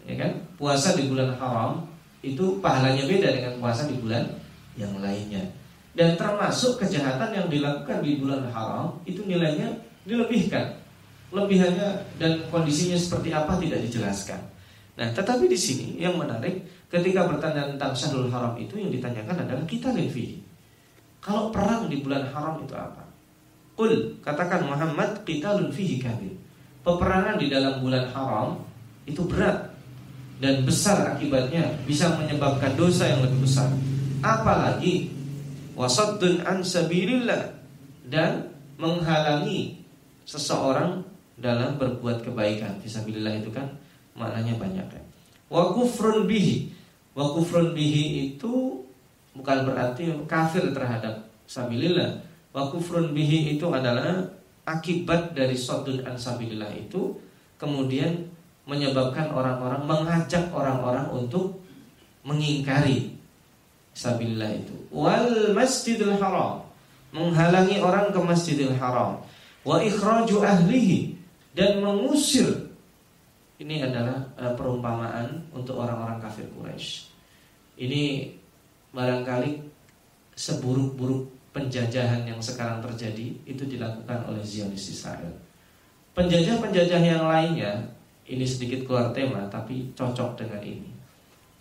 Ya 0.06 0.14
kan? 0.22 0.32
Puasa 0.54 0.94
di 0.94 1.10
bulan 1.10 1.34
haram 1.42 1.90
itu 2.22 2.62
pahalanya 2.62 3.10
beda 3.10 3.34
dengan 3.34 3.54
puasa 3.58 3.90
di 3.90 3.98
bulan 3.98 4.30
yang 4.78 4.94
lainnya. 5.02 5.42
Dan 5.98 6.14
termasuk 6.14 6.78
kejahatan 6.78 7.34
yang 7.34 7.48
dilakukan 7.50 8.06
di 8.06 8.22
bulan 8.22 8.46
haram 8.54 9.02
itu 9.10 9.26
nilainya 9.26 9.74
dilebihkan. 10.06 10.83
Lebihannya 11.34 11.90
dan 12.22 12.46
kondisinya 12.54 12.94
seperti 12.94 13.34
apa 13.34 13.58
tidak 13.58 13.82
dijelaskan. 13.90 14.38
Nah, 14.94 15.10
tetapi 15.10 15.50
di 15.50 15.58
sini 15.58 15.98
yang 15.98 16.14
menarik 16.22 16.62
ketika 16.94 17.26
bertanya 17.26 17.74
tentang 17.74 17.98
Syahrul 17.98 18.30
Haram 18.30 18.54
itu 18.62 18.78
yang 18.78 18.94
ditanyakan 18.94 19.42
adalah 19.42 19.66
kita 19.66 19.90
levi. 19.90 20.38
Kalau 21.24 21.50
perang 21.50 21.90
di 21.90 22.04
bulan 22.04 22.30
haram 22.30 22.62
itu 22.62 22.76
apa? 22.76 23.02
Qul 23.74 24.20
katakan 24.22 24.68
Muhammad 24.68 25.24
qitalun 25.26 25.72
fihi 25.74 25.98
kabir. 25.98 26.36
Peperangan 26.84 27.40
di 27.40 27.48
dalam 27.48 27.80
bulan 27.80 28.12
haram 28.12 28.60
itu 29.08 29.24
berat. 29.26 29.74
dan 30.44 30.60
besar 30.68 31.16
akibatnya 31.16 31.72
bisa 31.88 32.20
menyebabkan 32.20 32.76
dosa 32.76 33.08
yang 33.08 33.24
lebih 33.24 33.48
besar. 33.48 33.72
Apalagi 34.20 35.08
wasaddun 35.72 36.44
an 36.44 36.60
sabilillah 36.60 37.56
dan 38.12 38.52
menghalangi 38.76 39.80
seseorang 40.28 41.00
dalam 41.38 41.78
berbuat 41.82 42.22
kebaikan. 42.26 42.78
Fisabilillah 42.82 43.42
itu 43.42 43.50
kan 43.50 43.66
maknanya 44.14 44.58
banyak 44.58 44.88
ya. 44.88 45.04
Wa 45.50 45.74
kufrun 45.74 46.26
bihi. 46.30 46.70
Wa 47.14 47.30
kufrun 47.34 47.74
bihi 47.74 48.34
itu 48.34 48.82
bukan 49.34 49.66
berarti 49.66 50.14
kafir 50.30 50.74
terhadap 50.74 51.26
sabilillah. 51.50 52.22
Wa 52.54 52.70
kufrun 52.70 53.14
bihi 53.14 53.58
itu 53.58 53.66
adalah 53.70 54.22
akibat 54.64 55.36
dari 55.36 55.58
saddun 55.58 56.06
an 56.08 56.16
sabilillah 56.16 56.72
itu 56.72 57.18
kemudian 57.60 58.32
menyebabkan 58.64 59.28
orang-orang 59.28 59.84
mengajak 59.84 60.48
orang-orang 60.56 61.04
untuk 61.12 61.60
mengingkari 62.24 63.12
sabilillah 63.92 64.56
itu. 64.56 64.76
Wal 64.90 65.52
Masjidil 65.52 66.16
Haram 66.16 66.64
menghalangi 67.12 67.84
orang 67.84 68.10
ke 68.10 68.20
Masjidil 68.24 68.74
Haram. 68.80 69.20
Wa 69.64 69.80
ikhraju 69.80 70.44
ahlihi 70.44 71.14
dan 71.54 71.82
mengusir 71.82 72.74
ini 73.62 73.86
adalah 73.86 74.20
uh, 74.36 74.54
perumpamaan 74.58 75.46
untuk 75.54 75.80
orang-orang 75.80 76.18
kafir 76.20 76.50
Quraisy. 76.52 77.08
Ini 77.80 78.34
barangkali 78.94 79.62
seburuk-buruk 80.34 81.30
penjajahan 81.54 82.26
yang 82.26 82.42
sekarang 82.42 82.82
terjadi 82.82 83.34
itu 83.46 83.64
dilakukan 83.70 84.26
oleh 84.26 84.42
Zionis 84.42 84.90
Israel. 84.90 85.32
Penjajah-penjajah 86.18 87.02
yang 87.02 87.26
lainnya 87.26 87.86
ini 88.26 88.46
sedikit 88.46 88.86
keluar 88.86 89.14
tema 89.14 89.46
tapi 89.50 89.94
cocok 89.94 90.38
dengan 90.38 90.62
ini. 90.62 90.90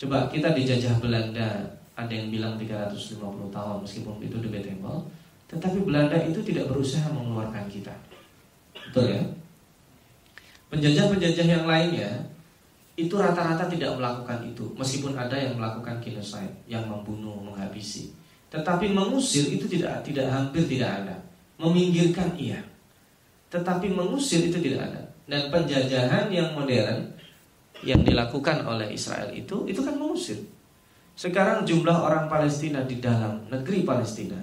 Coba 0.00 0.26
kita 0.32 0.50
dijajah 0.56 0.98
Belanda, 0.98 1.62
ada 1.94 2.12
yang 2.12 2.32
bilang 2.32 2.56
350 2.56 3.20
tahun 3.52 3.76
meskipun 3.84 4.16
itu 4.24 4.36
debatable, 4.40 5.06
tetapi 5.52 5.78
Belanda 5.84 6.18
itu 6.24 6.40
tidak 6.42 6.72
berusaha 6.72 7.06
mengeluarkan 7.12 7.68
kita. 7.68 7.94
Betul 8.90 9.14
ya? 9.14 9.22
Penjajah-penjajah 10.72 11.46
yang 11.46 11.68
lainnya 11.68 12.32
itu 12.96 13.12
rata-rata 13.12 13.68
tidak 13.68 13.92
melakukan 14.00 14.40
itu, 14.48 14.72
meskipun 14.72 15.12
ada 15.12 15.36
yang 15.36 15.60
melakukan 15.60 16.00
genocide, 16.00 16.56
yang 16.64 16.88
membunuh, 16.88 17.36
menghabisi. 17.44 18.16
Tetapi 18.48 18.88
mengusir 18.92 19.52
itu 19.52 19.68
tidak 19.68 20.00
tidak 20.00 20.32
hampir 20.32 20.64
tidak 20.64 21.04
ada. 21.04 21.16
Meminggirkan 21.60 22.32
iya. 22.40 22.60
Tetapi 23.52 23.92
mengusir 23.92 24.48
itu 24.48 24.56
tidak 24.60 24.92
ada. 24.92 25.02
Dan 25.28 25.52
penjajahan 25.52 26.32
yang 26.32 26.56
modern 26.56 27.16
yang 27.84 28.00
dilakukan 28.00 28.64
oleh 28.64 28.92
Israel 28.96 29.28
itu 29.32 29.68
itu 29.68 29.80
kan 29.84 29.96
mengusir. 29.96 30.40
Sekarang 31.12 31.68
jumlah 31.68 31.96
orang 31.96 32.32
Palestina 32.32 32.80
di 32.84 32.96
dalam 32.96 33.44
negeri 33.52 33.84
Palestina 33.84 34.40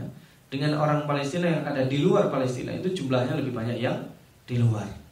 dengan 0.49 0.77
orang 0.77 1.09
Palestina 1.09 1.49
yang 1.49 1.63
ada 1.65 1.85
di 1.89 2.01
luar 2.01 2.29
Palestina 2.29 2.73
itu 2.73 2.93
jumlahnya 2.93 3.37
lebih 3.37 3.53
banyak 3.53 3.77
yang 3.81 3.97
di 4.45 4.57
luar. 4.57 5.08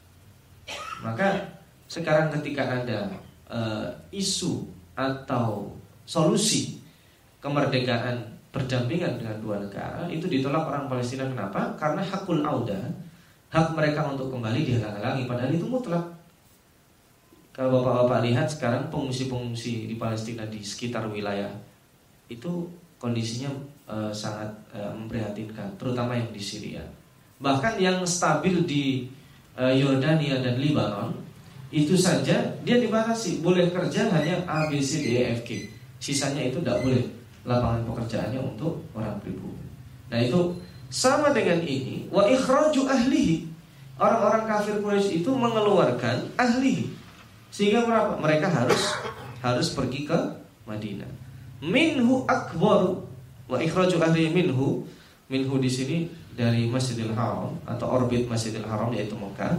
Maka 1.01 1.57
sekarang 1.87 2.33
ketika 2.39 2.67
ada 2.67 3.09
uh, 3.47 3.89
isu 4.11 4.65
atau 4.97 5.71
solusi 6.03 6.81
kemerdekaan 7.39 8.37
berdampingan 8.49 9.21
dengan 9.21 9.37
dua 9.37 9.61
negara 9.61 10.09
itu 10.09 10.25
ditolak 10.25 10.65
orang 10.65 10.89
Palestina. 10.89 11.29
Kenapa? 11.29 11.77
Karena 11.77 12.01
hakul 12.01 12.41
auda 12.41 12.79
hak 13.53 13.77
mereka 13.77 14.09
untuk 14.09 14.33
kembali 14.33 14.65
dihalang-halangi. 14.65 15.23
Padahal 15.29 15.51
itu 15.53 15.67
mutlak. 15.69 16.03
Kalau 17.55 17.81
bapak-bapak 17.81 18.21
lihat 18.29 18.47
sekarang 18.53 18.89
pengungsi-pengungsi 18.93 19.89
di 19.89 19.95
Palestina 19.97 20.45
di 20.45 20.61
sekitar 20.61 21.09
wilayah 21.09 21.49
itu 22.29 22.69
kondisinya 23.01 23.49
e, 23.89 24.13
sangat 24.13 24.53
e, 24.69 24.77
memprihatinkan 24.77 25.73
terutama 25.73 26.13
yang 26.13 26.29
di 26.29 26.37
Syria. 26.37 26.85
Bahkan 27.41 27.81
yang 27.81 28.05
stabil 28.05 28.61
di 28.61 29.09
Yordania 29.57 30.37
dan 30.39 30.61
Lebanon 30.61 31.17
itu 31.73 31.97
saja 31.97 32.39
dia 32.63 32.77
dibatasi 32.79 33.43
boleh 33.43 33.73
kerja 33.73 34.07
hanya 34.13 34.45
A 34.47 34.69
B 34.71 34.79
C 34.79 35.03
D 35.03 35.07
E 35.19 35.21
F 35.35 35.41
G 35.43 35.67
sisanya 35.97 36.45
itu 36.47 36.61
tidak 36.61 36.85
boleh 36.85 37.03
lapangan 37.43 37.81
pekerjaannya 37.89 38.39
untuk 38.39 38.79
orang 38.93 39.17
pribumi 39.19 39.65
nah 40.07 40.21
itu 40.21 40.55
sama 40.87 41.35
dengan 41.35 41.59
ini, 41.67 42.07
wa 42.07 42.23
ikhraju 42.31 42.87
ahlihi. 42.87 43.43
Orang-orang 43.97 44.45
kafir 44.47 44.77
Quraisy 44.79 45.25
itu 45.25 45.31
mengeluarkan 45.33 46.37
ahli. 46.37 46.87
Sehingga 47.49 47.83
berapa? 47.83 48.21
Mereka 48.21 48.47
harus 48.47 48.81
harus 49.41 49.67
pergi 49.73 50.05
ke 50.05 50.15
Madinah. 50.69 51.09
Minhu 51.59 52.23
akbar 52.29 53.03
wa 53.49 53.57
ikhraju 53.57 53.97
ahli 53.99 54.29
minhu. 54.31 54.85
Minhu 55.27 55.59
di 55.59 55.67
sini 55.67 55.97
dari 56.37 56.69
Masjidil 56.69 57.17
Haram 57.17 57.57
atau 57.65 57.89
orbit 57.89 58.29
Masjidil 58.29 58.63
Haram 58.69 58.93
yaitu 58.93 59.17
Mekah. 59.17 59.57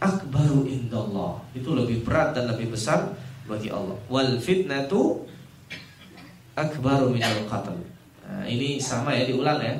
Akbaru 0.00 0.64
indallah. 0.64 1.36
Itu 1.52 1.76
lebih 1.76 2.00
berat 2.02 2.32
dan 2.32 2.48
lebih 2.48 2.72
besar 2.72 3.12
bagi 3.44 3.68
Allah. 3.68 3.94
Wal 4.08 4.40
fitnatu 4.40 5.28
akbaru 6.56 7.12
minal 7.12 7.44
qatl. 7.44 7.76
Nah, 8.24 8.44
ini 8.48 8.80
sama 8.80 9.12
ya 9.12 9.28
diulang 9.28 9.60
ya. 9.60 9.76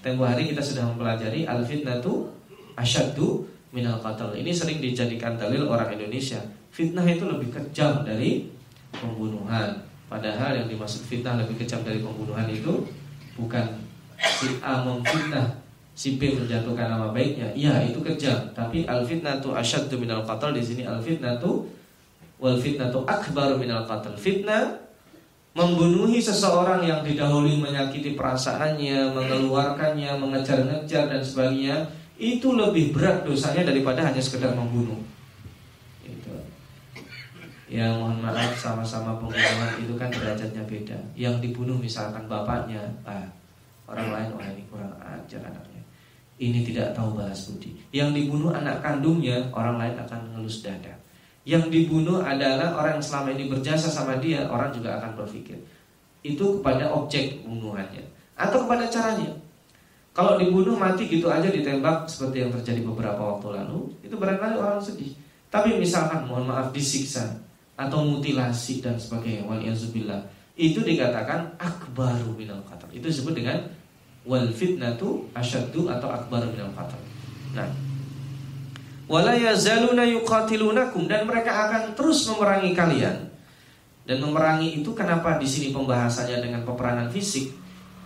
Tempo 0.00 0.24
hari 0.24 0.48
kita 0.54 0.62
sudah 0.64 0.88
mempelajari 0.88 1.44
al 1.44 1.60
fitnatu 1.66 2.30
asyaddu 2.78 3.44
minal 3.74 3.98
qatl. 4.00 4.32
Ini 4.32 4.50
sering 4.54 4.78
dijadikan 4.78 5.36
dalil 5.36 5.66
orang 5.66 5.90
Indonesia. 5.92 6.40
Fitnah 6.70 7.04
itu 7.04 7.26
lebih 7.26 7.50
kejam 7.50 8.06
dari 8.06 8.46
pembunuhan. 8.94 9.74
Padahal 10.06 10.54
yang 10.54 10.66
dimaksud 10.70 11.06
fitnah 11.06 11.38
lebih 11.38 11.58
kejam 11.62 11.82
dari 11.82 12.02
pembunuhan 12.02 12.46
itu 12.50 12.86
bukan 13.38 13.78
si 14.18 14.58
A 14.58 14.82
memfitnah 14.82 15.59
si 16.00 16.16
B 16.16 16.32
menjatuhkan 16.32 16.88
nama 16.88 17.12
baiknya. 17.12 17.52
Iya, 17.52 17.92
itu 17.92 18.00
kejam. 18.00 18.40
Tapi 18.56 18.88
al 18.88 19.04
fitnatu 19.04 19.52
asyaddu 19.52 20.00
minal 20.00 20.24
qatl 20.24 20.56
di 20.56 20.64
sini 20.64 20.88
al 20.88 20.96
fitnatu 20.96 21.68
wal 22.40 22.56
fitnatu 22.56 23.04
akbar 23.04 23.60
minal 23.60 23.84
qatl. 23.84 24.16
Fitnah 24.16 24.80
membunuhi 25.52 26.16
seseorang 26.16 26.80
yang 26.88 27.04
didahului 27.04 27.60
menyakiti 27.60 28.16
perasaannya, 28.16 29.12
mengeluarkannya, 29.12 30.16
mengejar-ngejar 30.16 31.12
dan 31.12 31.20
sebagainya, 31.20 31.84
itu 32.16 32.48
lebih 32.56 32.96
berat 32.96 33.28
dosanya 33.28 33.68
daripada 33.68 34.00
hanya 34.00 34.22
sekedar 34.24 34.56
membunuh. 34.56 35.04
Itu. 36.00 36.32
Ya 37.68 37.92
mohon 37.92 38.24
maaf 38.24 38.56
sama-sama 38.56 39.20
pembunuhan 39.20 39.76
itu 39.76 39.92
kan 40.00 40.08
derajatnya 40.08 40.64
beda. 40.64 40.96
Yang 41.12 41.44
dibunuh 41.44 41.76
misalkan 41.76 42.24
bapaknya, 42.24 42.80
ah, 43.04 43.28
orang 43.84 44.08
lain 44.16 44.28
wah 44.32 44.48
ini 44.48 44.64
kurang 44.70 44.96
ajar 44.96 45.44
anaknya. 45.44 45.69
Ini 46.40 46.64
tidak 46.64 46.96
tahu 46.96 47.20
balas 47.20 47.52
budi. 47.52 47.76
Yang 47.92 48.16
dibunuh 48.16 48.48
anak 48.56 48.80
kandungnya, 48.80 49.44
orang 49.52 49.76
lain 49.76 49.94
akan 50.00 50.20
ngelus 50.32 50.64
dada. 50.64 50.96
Yang 51.44 51.68
dibunuh 51.68 52.24
adalah 52.24 52.80
orang 52.80 52.96
yang 52.96 53.04
selama 53.04 53.28
ini 53.36 53.44
berjasa 53.52 53.92
sama 53.92 54.16
dia, 54.16 54.48
orang 54.48 54.72
juga 54.72 54.96
akan 54.96 55.20
berpikir. 55.20 55.60
Itu 56.24 56.60
kepada 56.60 56.96
objek 56.96 57.44
pembunuhannya 57.44 58.04
atau 58.40 58.64
kepada 58.64 58.88
caranya. 58.88 59.36
Kalau 60.16 60.40
dibunuh 60.40 60.74
mati 60.80 61.06
gitu 61.06 61.28
aja 61.28 61.52
ditembak 61.52 62.08
seperti 62.08 62.42
yang 62.42 62.50
terjadi 62.56 62.82
beberapa 62.88 63.20
waktu 63.20 63.60
lalu, 63.60 63.92
itu 64.00 64.16
barangkali 64.16 64.56
orang 64.56 64.80
sedih. 64.80 65.12
Tapi 65.52 65.76
misalkan 65.76 66.24
mohon 66.24 66.48
maaf 66.48 66.72
disiksa 66.72 67.36
atau 67.76 68.00
mutilasi 68.00 68.80
dan 68.80 68.96
sebagainya, 68.96 69.44
waliyazubillah, 69.44 70.24
itu 70.56 70.80
dikatakan 70.80 71.56
akbaru 71.56 72.32
minal 72.36 72.60
qatl. 72.64 72.88
Itu 72.92 73.08
disebut 73.08 73.32
dengan 73.36 73.64
wal 74.24 74.48
fitnatu 74.52 75.28
asyaddu 75.32 75.88
atau 75.88 76.08
akbaru 76.12 76.52
minal 76.52 76.72
qatl. 76.76 77.00
Nah, 77.56 77.68
wala 79.08 79.34
yazaluna 79.34 80.04
yuqatilunakum 80.04 81.08
dan 81.08 81.24
mereka 81.24 81.50
akan 81.68 81.96
terus 81.96 82.28
memerangi 82.28 82.72
kalian. 82.76 83.16
Dan 84.04 84.18
memerangi 84.26 84.82
itu 84.82 84.90
kenapa 84.90 85.38
di 85.38 85.46
sini 85.46 85.70
pembahasannya 85.70 86.42
dengan 86.42 86.66
peperangan 86.66 87.12
fisik 87.14 87.52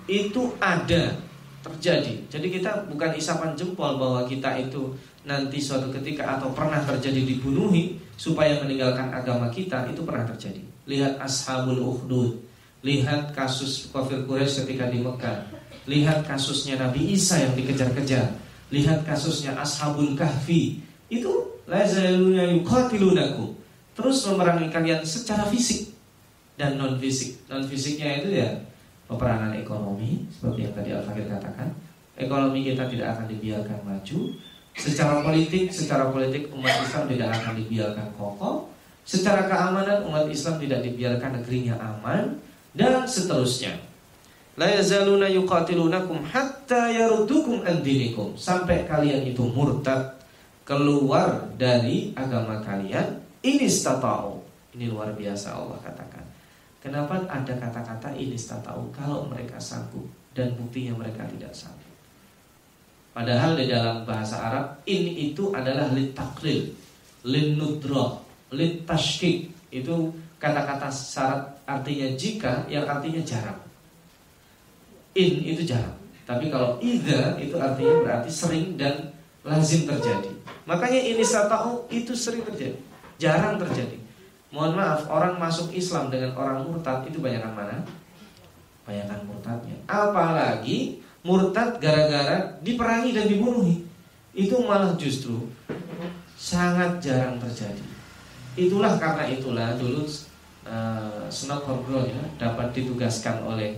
itu 0.05 0.53
ada 0.61 1.17
terjadi. 1.65 2.29
Jadi 2.29 2.47
kita 2.61 2.85
bukan 2.93 3.17
isapan 3.17 3.57
jempol 3.57 3.97
bahwa 3.97 4.29
kita 4.29 4.61
itu 4.61 4.93
nanti 5.25 5.57
suatu 5.57 5.89
ketika 5.89 6.37
atau 6.37 6.53
pernah 6.53 6.85
terjadi 6.85 7.25
dibunuhi 7.25 7.97
supaya 8.21 8.61
meninggalkan 8.61 9.09
agama 9.09 9.49
kita 9.49 9.89
itu 9.89 10.05
pernah 10.05 10.29
terjadi. 10.29 10.61
Lihat 10.85 11.17
Ashabul 11.17 11.81
Ukhdud, 11.81 12.37
lihat 12.85 13.33
kasus 13.33 13.89
kafir 13.89 14.29
Quraisy 14.29 14.69
ketika 14.69 14.93
di 14.93 15.01
Mekah, 15.01 15.49
lihat 15.85 16.25
kasusnya 16.25 16.81
Nabi 16.81 17.13
Isa 17.13 17.41
yang 17.41 17.53
dikejar-kejar, 17.57 18.37
lihat 18.73 19.05
kasusnya 19.05 19.57
Ashabul 19.57 20.17
Kahfi. 20.17 20.81
Itu 21.13 21.61
terus 23.95 24.19
memerangi 24.27 24.69
kalian 24.69 25.01
secara 25.07 25.49
fisik 25.49 25.95
dan 26.61 26.77
non 26.77 27.01
fisik 27.01 27.47
non 27.49 27.65
fisiknya 27.65 28.21
itu 28.21 28.37
ya 28.37 28.51
peperangan 29.09 29.55
ekonomi 29.57 30.27
seperti 30.33 30.59
yang 30.67 30.75
tadi 30.75 30.91
Al 30.93 31.03
Fakir 31.05 31.27
katakan. 31.29 31.69
Ekonomi 32.15 32.63
kita 32.63 32.87
tidak 32.87 33.19
akan 33.19 33.27
dibiarkan 33.27 33.79
maju. 33.83 34.19
Secara 34.75 35.23
politik 35.23 35.71
secara 35.71 36.11
politik 36.15 36.51
umat 36.55 36.75
Islam 36.83 37.05
tidak 37.11 37.29
akan 37.43 37.53
dibiarkan 37.59 38.07
kokoh. 38.15 38.71
Secara 39.03 39.51
keamanan 39.51 40.07
umat 40.07 40.31
Islam 40.31 40.63
tidak 40.63 40.87
dibiarkan 40.87 41.43
negerinya 41.43 41.75
aman. 41.79 42.39
Dan 42.75 43.07
seterusnya. 43.07 43.94
La 44.55 44.71
yazaluna 44.71 45.27
yuqatilunakum 45.27 46.23
hatta 46.31 46.87
yarudukum 46.95 47.67
an 47.67 47.83
sampai 48.39 48.87
kalian 48.87 49.27
itu 49.27 49.43
murtad 49.51 50.15
keluar 50.63 51.51
dari 51.59 52.15
agama 52.15 52.63
kalian 52.63 53.19
ini 53.43 53.67
statau. 53.67 54.39
Ini 54.75 54.91
luar 54.91 55.15
biasa 55.15 55.59
Allah 55.59 55.79
katakan. 55.83 56.25
Kenapa 56.79 57.19
ada 57.27 57.55
kata-kata 57.57 58.15
ini 58.15 58.39
statau 58.39 58.91
kalau 58.95 59.27
mereka 59.27 59.59
sanggup 59.59 60.07
dan 60.35 60.55
buktinya 60.55 61.03
mereka 61.03 61.27
tidak 61.31 61.51
sanggup. 61.51 61.95
Padahal 63.15 63.55
di 63.55 63.71
dalam 63.71 64.03
bahasa 64.03 64.43
Arab 64.43 64.67
ini 64.91 65.31
itu 65.31 65.55
adalah 65.55 65.87
litaklil, 65.95 66.75
linudroh, 67.27 68.23
litashkik 68.51 69.51
itu 69.71 69.95
kata-kata 70.39 70.91
syarat 70.91 71.43
artinya 71.67 72.09
jika 72.19 72.67
yang 72.67 72.87
artinya 72.87 73.23
jarang. 73.23 73.74
In 75.15 75.33
itu 75.47 75.63
jarang. 75.63 75.95
Tapi 76.25 76.49
kalau 76.49 76.81
ida 76.81 77.37
itu 77.37 77.55
artinya 77.61 77.95
berarti 78.03 78.31
sering 78.33 78.75
dan 78.75 79.13
lazim 79.45 79.85
terjadi. 79.85 80.33
Makanya 80.65 81.01
ini 81.05 81.21
tahu 81.23 81.85
itu 81.93 82.17
sering 82.17 82.43
terjadi, 82.49 82.81
jarang 83.21 83.61
terjadi. 83.61 84.01
Mohon 84.49 84.73
maaf, 84.81 85.01
orang 85.13 85.37
masuk 85.37 85.75
Islam 85.77 86.09
dengan 86.09 86.33
orang 86.39 86.65
murtad 86.65 87.05
itu 87.05 87.21
banyakan 87.21 87.53
mana? 87.53 87.77
Banyakan 88.89 89.21
murtadnya. 89.29 89.77
Apalagi 89.85 91.05
murtad 91.21 91.77
gara-gara 91.77 92.57
diperangi 92.65 93.11
dan 93.13 93.27
dibunuhi. 93.29 93.85
Itu 94.33 94.65
malah 94.65 94.97
justru 94.97 95.51
sangat 96.39 97.05
jarang 97.05 97.37
terjadi. 97.37 97.85
Itulah 98.55 98.97
karena 98.97 99.27
itulah 99.29 99.75
dulu 99.75 100.07
uh, 100.65 101.27
Snokholm 101.29 102.07
ya 102.07 102.23
dapat 102.39 102.71
ditugaskan 102.73 103.43
oleh 103.43 103.75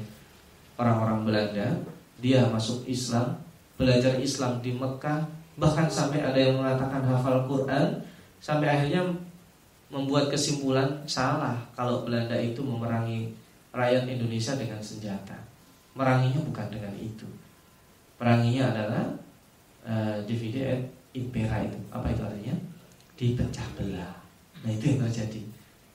orang-orang 0.76 1.26
Belanda. 1.26 1.68
Dia 2.16 2.48
masuk 2.48 2.88
Islam, 2.88 3.36
belajar 3.76 4.16
Islam 4.16 4.64
di 4.64 4.72
Mekah, 4.72 5.28
bahkan 5.60 5.84
sampai 5.84 6.24
ada 6.24 6.36
yang 6.40 6.56
mengatakan 6.56 7.04
hafal 7.04 7.44
Quran, 7.44 8.00
sampai 8.40 8.68
akhirnya 8.72 9.04
membuat 9.92 10.32
kesimpulan 10.32 11.04
salah 11.04 11.60
kalau 11.76 12.02
Belanda 12.08 12.34
itu 12.40 12.58
memerangi 12.64 13.30
rakyat 13.70 14.08
Indonesia 14.08 14.56
dengan 14.56 14.80
senjata. 14.80 15.36
Meranginya 15.92 16.40
bukan 16.44 16.66
dengan 16.72 16.92
itu. 16.96 17.28
Peranginya 18.16 18.72
adalah 18.72 19.04
uh, 19.84 20.16
divide 20.24 20.60
et 20.64 20.80
impera 21.16 21.64
itu. 21.64 21.76
Apa 21.92 22.12
itu 22.12 22.22
artinya? 22.24 22.56
Dipecah 23.16 23.68
belah. 23.76 24.16
Nah 24.64 24.70
itu 24.72 24.96
yang 24.96 25.04
terjadi. 25.08 25.40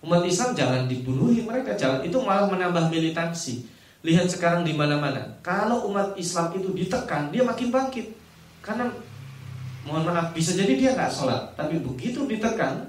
Umat 0.02 0.26
Islam 0.26 0.58
jangan 0.58 0.90
dibunuhi 0.90 1.46
mereka, 1.46 1.78
jangan 1.78 2.02
itu 2.02 2.18
malah 2.18 2.50
menambah 2.50 2.90
militansi. 2.90 3.70
Lihat 4.02 4.34
sekarang 4.34 4.66
di 4.66 4.74
mana-mana. 4.74 5.22
Kalau 5.46 5.86
umat 5.94 6.18
Islam 6.18 6.50
itu 6.58 6.74
ditekan, 6.74 7.30
dia 7.30 7.46
makin 7.46 7.70
bangkit. 7.70 8.10
Karena 8.66 8.90
mohon 9.86 10.06
maaf, 10.10 10.34
bisa 10.34 10.58
jadi 10.58 10.74
dia 10.74 10.90
nggak 10.98 11.14
sholat, 11.14 11.54
tapi 11.54 11.78
begitu 11.78 12.26
ditekan, 12.26 12.82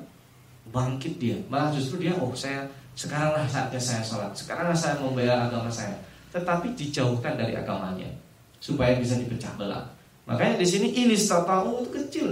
bangkit 0.72 1.20
dia. 1.20 1.36
Malah 1.52 1.72
justru 1.76 2.00
dia, 2.00 2.16
oh 2.16 2.32
saya 2.32 2.64
sekaranglah 2.96 3.44
saatnya 3.44 3.80
saya 3.80 4.00
sholat, 4.00 4.32
sekaranglah 4.32 4.76
saya 4.76 4.96
membela 5.00 5.48
agama 5.48 5.68
saya. 5.68 5.96
Tetapi 6.32 6.72
dijauhkan 6.72 7.36
dari 7.36 7.60
agamanya 7.60 8.08
supaya 8.56 8.96
bisa 8.96 9.20
dipecah 9.20 9.52
belah. 9.60 9.84
Makanya 10.24 10.64
di 10.64 10.66
sini 10.68 10.96
ini 10.96 11.12
tahu 11.18 11.84
itu 11.84 11.90
kecil. 11.92 12.28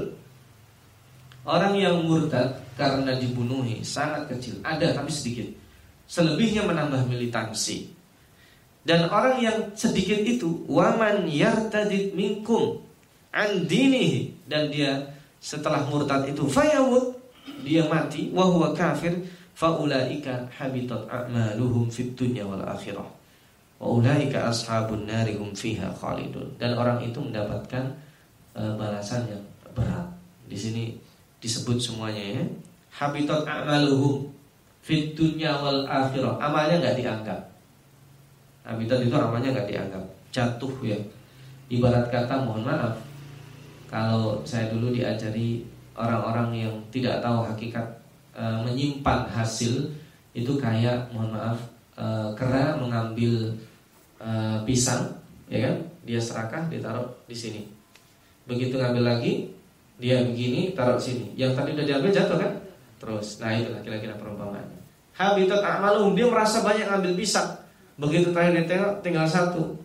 Orang 1.45 1.77
yang 1.77 2.05
murtad 2.05 2.57
karena 2.81 3.17
dibunuhi 3.17 3.85
sangat 3.85 4.29
kecil, 4.29 4.57
ada 4.65 4.93
tapi 4.97 5.13
sedikit. 5.13 5.49
Selebihnya 6.09 6.65
menambah 6.65 7.05
militansi. 7.09 8.00
Dan 8.81 9.13
orang 9.13 9.37
yang 9.41 9.59
sedikit 9.77 10.17
itu 10.25 10.65
waman 10.65 11.29
yartadid 11.29 12.17
minkum 12.17 12.81
andinihi 13.31 14.33
dan 14.49 14.73
dia 14.73 15.05
setelah 15.39 15.87
murtad 15.87 16.27
itu 16.27 16.45
fayawud 16.49 17.15
dia 17.63 17.87
mati 17.87 18.33
wa 18.33 18.49
huwa 18.49 18.73
kafir 18.73 19.21
faulaika 19.53 20.49
habitat 20.49 21.05
a'maluhum 21.13 21.93
fid 21.93 22.17
dunya 22.17 22.45
wal 22.45 22.65
akhirah. 22.65 23.05
Wa 23.77 24.01
ulaika 24.01 24.49
ashabun 24.49 25.05
narihum 25.05 25.53
fiha 25.53 25.93
khalidun. 25.93 26.49
Dan 26.57 26.77
orang 26.77 27.05
itu 27.05 27.21
mendapatkan 27.21 27.85
uh, 28.57 28.73
balasan 28.81 29.29
yang 29.29 29.45
berat. 29.77 30.09
Di 30.49 30.57
sini 30.57 30.85
disebut 31.41 31.77
semuanya 31.77 32.41
ya. 32.41 32.45
Habitat 32.97 33.45
a'maluhum 33.45 34.29
fit 34.81 35.13
dunya 35.13 35.53
wal 35.61 35.85
akhirah. 35.85 36.41
Amalnya 36.41 36.81
nggak 36.81 36.97
dianggap. 36.97 37.41
Habitat 38.71 39.03
itu 39.03 39.11
amalnya 39.19 39.51
nggak 39.51 39.67
dianggap. 39.67 40.05
Jatuh 40.31 40.71
ya. 40.87 40.99
Ibarat 41.67 42.07
kata 42.07 42.47
mohon 42.47 42.63
maaf. 42.63 42.95
Kalau 43.91 44.47
saya 44.47 44.71
dulu 44.71 44.95
diajari 44.95 45.67
orang-orang 45.99 46.71
yang 46.71 46.75
tidak 46.95 47.19
tahu 47.19 47.43
hakikat 47.43 47.83
e, 48.31 48.43
menyimpan 48.63 49.27
hasil 49.29 49.91
itu 50.33 50.53
kayak 50.57 51.11
mohon 51.11 51.35
maaf 51.35 51.59
e, 51.99 52.07
kera 52.39 52.79
mengambil 52.79 53.51
e, 54.23 54.31
pisang 54.65 55.11
ya 55.51 55.67
kan 55.67 55.75
dia 56.07 56.23
serakah 56.23 56.71
ditaruh 56.71 57.11
di 57.27 57.37
sini 57.37 57.63
begitu 58.47 58.81
ngambil 58.81 59.05
lagi 59.05 59.51
dia 60.01 60.25
begini 60.25 60.73
taruh 60.73 60.97
sini 60.97 61.37
yang 61.37 61.53
tadi 61.53 61.77
udah 61.77 61.85
diambil 61.85 62.11
jatuh 62.15 62.39
kan 62.41 62.53
terus 62.97 63.43
nah 63.43 63.53
itulah 63.53 63.83
kira-kira 63.85 64.17
perumpamaannya 64.17 64.79
habitat 65.13 65.61
amalum 65.61 66.17
dia 66.17 66.25
merasa 66.31 66.65
banyak 66.65 66.89
ngambil 66.89 67.13
pisang 67.19 67.60
begitu 68.01 68.33
terakhir 68.33 68.65
ditengok 68.65 68.93
tinggal 69.05 69.29
satu. 69.29 69.77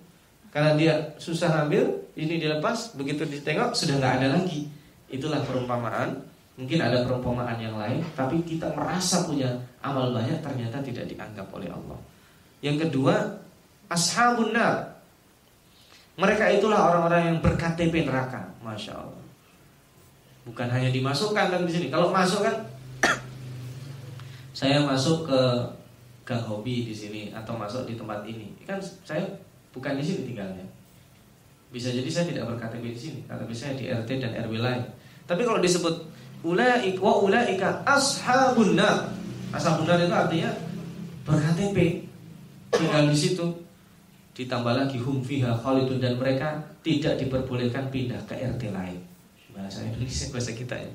Karena 0.55 0.71
dia 0.79 0.93
susah 1.19 1.51
ngambil 1.51 2.15
ini 2.15 2.39
dilepas 2.39 2.95
begitu 2.95 3.27
ditengok 3.27 3.75
sudah 3.75 3.99
nggak 3.99 4.13
ada 4.23 4.27
lagi. 4.39 4.71
Itulah 5.11 5.43
perumpamaan. 5.43 6.23
Mungkin 6.55 6.79
ada 6.79 7.03
perumpamaan 7.03 7.59
yang 7.59 7.75
lain 7.75 7.99
tapi 8.15 8.39
kita 8.47 8.71
merasa 8.71 9.27
punya 9.27 9.51
amal 9.83 10.15
banyak 10.15 10.39
ternyata 10.39 10.79
tidak 10.79 11.11
dianggap 11.11 11.51
oleh 11.51 11.67
Allah. 11.67 11.99
Yang 12.63 12.87
kedua 12.87 13.35
ashabun 13.91 14.55
nar. 14.55 14.95
Mereka 16.15 16.47
itulah 16.55 16.79
orang-orang 16.79 17.21
yang 17.27 17.37
berKTP 17.43 18.07
neraka. 18.07 18.47
Masya 18.63 18.95
Allah. 18.95 19.23
Bukan 20.47 20.71
hanya 20.71 20.87
dimasukkan 20.87 21.51
kan 21.51 21.61
di 21.67 21.71
sini. 21.75 21.87
Kalau 21.91 22.15
masuk 22.15 22.39
kan 22.39 22.55
saya 24.63 24.79
masuk 24.87 25.27
ke 25.27 25.41
ke 26.25 26.33
hobi 26.33 26.89
di 26.89 26.95
sini 26.95 27.29
atau 27.29 27.53
masuk 27.53 27.85
di 27.85 27.93
tempat 27.93 28.25
ini. 28.25 28.49
Kan 28.65 28.81
saya 28.81 29.23
bukan 29.69 29.95
di 29.95 30.03
sini 30.03 30.33
tinggalnya. 30.33 30.65
Bisa 31.69 31.93
jadi 31.93 32.09
saya 32.09 32.25
tidak 32.33 32.49
berKTP 32.49 32.83
di 32.91 32.99
sini, 32.99 33.19
KTP 33.29 33.51
saya 33.53 33.73
di 33.77 33.85
RT 33.87 34.09
dan 34.17 34.31
RW 34.49 34.57
lain. 34.57 34.83
Tapi 35.29 35.41
kalau 35.45 35.61
disebut 35.61 35.95
ulaik 36.41 36.97
wa 36.97 37.21
ulaika 37.21 37.85
ashabun 37.85 38.73
nar. 38.73 39.13
Ashabun 39.53 39.85
nar 39.85 40.01
itu 40.01 40.15
artinya 40.15 40.51
berKTP 41.29 41.77
tinggal 42.73 43.05
di 43.07 43.17
situ. 43.17 43.45
Ditambah 44.35 44.73
lagi 44.75 44.99
hum 44.99 45.23
fiha 45.23 45.55
khalidun 45.55 46.01
dan 46.01 46.19
mereka 46.19 46.59
tidak 46.83 47.15
diperbolehkan 47.21 47.87
pindah 47.87 48.19
ke 48.27 48.35
RT 48.35 48.73
lain 48.73 49.15
bahasa 49.55 49.87
Indonesia 49.87 50.27
bahasa 50.35 50.51
kita 50.51 50.75
ya. 50.75 50.91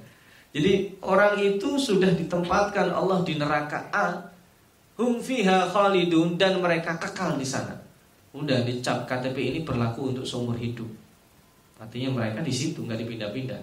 Jadi 0.51 1.01
orang 1.01 1.41
itu 1.41 1.79
sudah 1.81 2.13
ditempatkan 2.13 2.93
Allah 2.93 3.23
di 3.25 3.39
neraka 3.39 3.89
A, 3.95 4.30
hum 5.01 5.17
fiha 5.17 5.65
khalidun 5.73 6.37
dan 6.37 6.61
mereka 6.61 7.01
kekal 7.01 7.41
di 7.41 7.49
sana. 7.49 7.73
Udah 8.37 8.61
dicap 8.69 9.09
KTP 9.09 9.57
ini 9.57 9.61
berlaku 9.65 10.13
untuk 10.13 10.29
seumur 10.29 10.61
hidup. 10.61 10.87
Artinya 11.81 12.21
mereka 12.21 12.45
di 12.45 12.53
situ 12.53 12.85
nggak 12.85 13.01
dipindah-pindah. 13.01 13.61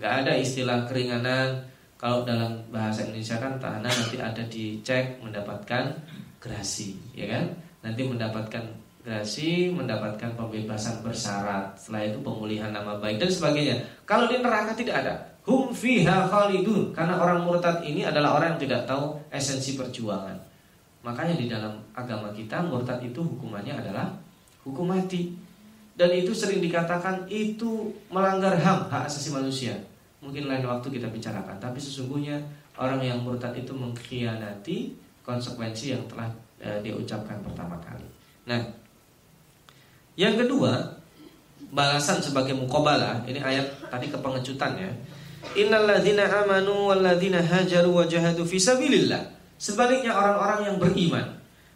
Nggak 0.00 0.12
ada 0.24 0.32
istilah 0.32 0.88
keringanan. 0.88 1.68
Kalau 2.00 2.24
dalam 2.24 2.56
bahasa 2.72 3.04
Indonesia 3.04 3.36
kan 3.36 3.60
tahanan 3.60 3.92
nanti 3.92 4.16
ada 4.16 4.40
dicek 4.48 5.20
mendapatkan 5.20 5.92
gerasi, 6.40 6.96
ya 7.12 7.28
kan? 7.28 7.44
Nanti 7.84 8.08
mendapatkan 8.08 8.64
gerasi 9.04 9.72
mendapatkan 9.72 10.36
pembebasan 10.36 11.00
bersyarat 11.00 11.72
setelah 11.72 12.04
itu 12.04 12.20
pemulihan 12.20 12.68
nama 12.68 13.00
baik 13.00 13.16
dan 13.16 13.32
sebagainya 13.32 13.76
kalau 14.04 14.28
di 14.28 14.36
neraka 14.44 14.76
tidak 14.76 15.00
ada 15.00 15.14
hum 15.48 15.72
fiha 15.72 16.28
khalidun 16.28 16.92
karena 16.92 17.16
orang 17.16 17.40
murtad 17.48 17.80
ini 17.80 18.04
adalah 18.04 18.36
orang 18.36 18.56
yang 18.56 18.68
tidak 18.68 18.84
tahu 18.84 19.16
esensi 19.32 19.72
perjuangan 19.72 20.49
makanya 21.00 21.34
di 21.36 21.46
dalam 21.48 21.80
agama 21.96 22.28
kita 22.32 22.60
murtad 22.64 23.00
itu 23.00 23.20
hukumannya 23.20 23.72
adalah 23.72 24.12
hukum 24.64 24.92
mati 24.92 25.32
dan 25.96 26.12
itu 26.12 26.32
sering 26.32 26.60
dikatakan 26.60 27.24
itu 27.28 27.92
melanggar 28.12 28.56
HAM 28.56 28.88
hak 28.92 29.08
asasi 29.08 29.32
manusia 29.32 29.76
mungkin 30.20 30.48
lain 30.48 30.64
waktu 30.64 31.00
kita 31.00 31.08
bicarakan 31.08 31.56
tapi 31.56 31.80
sesungguhnya 31.80 32.36
orang 32.76 33.00
yang 33.00 33.18
murtad 33.24 33.56
itu 33.56 33.72
mengkhianati 33.72 34.92
konsekuensi 35.24 35.96
yang 35.96 36.04
telah 36.04 36.28
e, 36.60 36.68
dia 36.84 36.92
pertama 37.40 37.80
kali 37.80 38.04
nah 38.44 38.60
yang 40.20 40.36
kedua, 40.36 41.00
balasan 41.72 42.20
sebagai 42.20 42.52
mukobalah, 42.52 43.24
ini 43.24 43.40
ayat 43.40 43.88
tadi 43.88 44.12
kepengecutan 44.12 44.76
ya. 44.76 44.92
Innalladzina 45.56 46.28
amanu 46.28 46.92
walladzina 46.92 47.40
hajaru 47.40 47.88
wa 47.88 48.04
jahadu 48.04 48.44
fi 48.44 48.60
sabilillah. 48.60 49.39
Sebaliknya 49.60 50.16
orang-orang 50.16 50.72
yang 50.72 50.76
beriman 50.80 51.26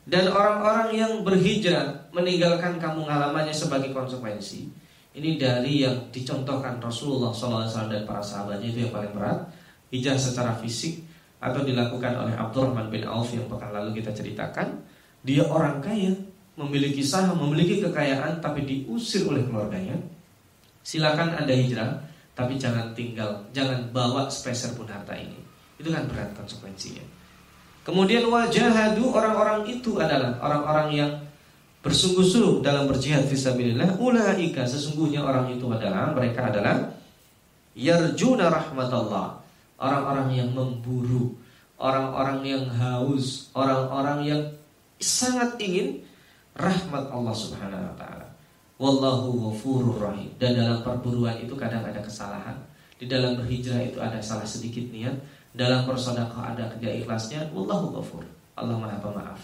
dan 0.09 0.33
orang-orang 0.33 0.88
yang 0.97 1.12
berhijrah 1.20 2.09
meninggalkan 2.16 2.81
kampung 2.81 3.05
halamannya 3.05 3.53
sebagai 3.53 3.92
konsekuensi. 3.92 4.73
Ini 5.12 5.37
dari 5.37 5.85
yang 5.85 6.09
dicontohkan 6.09 6.81
Rasulullah 6.81 7.31
SAW 7.31 7.87
dan 7.92 8.09
para 8.09 8.25
sahabatnya 8.25 8.73
itu 8.73 8.88
yang 8.88 8.92
paling 8.92 9.12
berat. 9.12 9.47
Hijrah 9.92 10.16
secara 10.16 10.57
fisik 10.59 11.05
atau 11.44 11.61
dilakukan 11.61 12.25
oleh 12.25 12.35
Abdurrahman 12.35 12.88
bin 12.88 13.05
Auf 13.05 13.37
yang 13.37 13.44
pekan 13.53 13.70
lalu 13.70 14.01
kita 14.01 14.16
ceritakan. 14.16 14.81
Dia 15.20 15.44
orang 15.44 15.85
kaya, 15.85 16.11
memiliki 16.57 17.05
saham, 17.05 17.37
memiliki 17.37 17.85
kekayaan, 17.85 18.40
tapi 18.40 18.64
diusir 18.64 19.29
oleh 19.29 19.44
keluarganya. 19.44 19.94
Silakan 20.81 21.37
anda 21.37 21.53
hijrah, 21.53 22.01
tapi 22.33 22.59
jangan 22.59 22.97
tinggal, 22.97 23.44
jangan 23.55 23.92
bawa 23.92 24.27
speser 24.27 24.75
pun 24.75 24.88
harta 24.90 25.14
ini. 25.14 25.38
Itu 25.79 25.94
kan 25.94 26.11
berat 26.11 26.35
konsekuensinya. 26.35 27.13
Kemudian 27.85 28.25
wajahadu 28.33 29.12
orang-orang 29.12 29.68
itu 29.68 30.01
adalah 30.01 30.40
orang-orang 30.40 30.88
yang 30.97 31.11
bersungguh-sungguh 31.85 32.64
dalam 32.64 32.88
berjihad 32.88 33.29
fisabilillah. 33.29 34.01
Ulaika 34.01 34.64
sesungguhnya 34.64 35.20
orang 35.20 35.53
itu 35.53 35.68
adalah 35.68 36.16
mereka 36.16 36.49
adalah 36.49 36.97
yarjuna 37.77 38.49
rahmatullah. 38.49 39.44
Orang-orang 39.77 40.33
yang 40.33 40.49
memburu, 40.57 41.37
orang-orang 41.77 42.40
yang 42.40 42.64
haus, 42.73 43.53
orang-orang 43.53 44.18
yang 44.25 44.42
sangat 44.97 45.61
ingin 45.61 46.01
rahmat 46.57 47.12
Allah 47.12 47.35
Subhanahu 47.37 47.85
wa 47.85 47.94
taala. 48.01 48.27
Wallahu 48.81 49.53
ghafurur 49.53 50.01
rahim. 50.09 50.33
Dan 50.40 50.57
dalam 50.57 50.81
perburuan 50.81 51.37
itu 51.37 51.53
kadang 51.53 51.85
ada 51.85 52.01
kesalahan. 52.01 52.57
Di 52.97 53.05
dalam 53.05 53.37
berhijrah 53.37 53.85
itu 53.85 54.01
ada 54.01 54.18
salah 54.25 54.49
sedikit 54.49 54.88
niat. 54.88 55.14
Dalam 55.55 55.87
bersedekah 55.87 56.55
ada 56.55 56.67
kerja 56.75 56.90
ikhlasnya. 56.99 57.47
Wallahu 57.55 57.95
ghafur. 57.95 58.27
Allah 58.59 58.75
Maha 58.75 58.99
Pemaaf. 58.99 59.40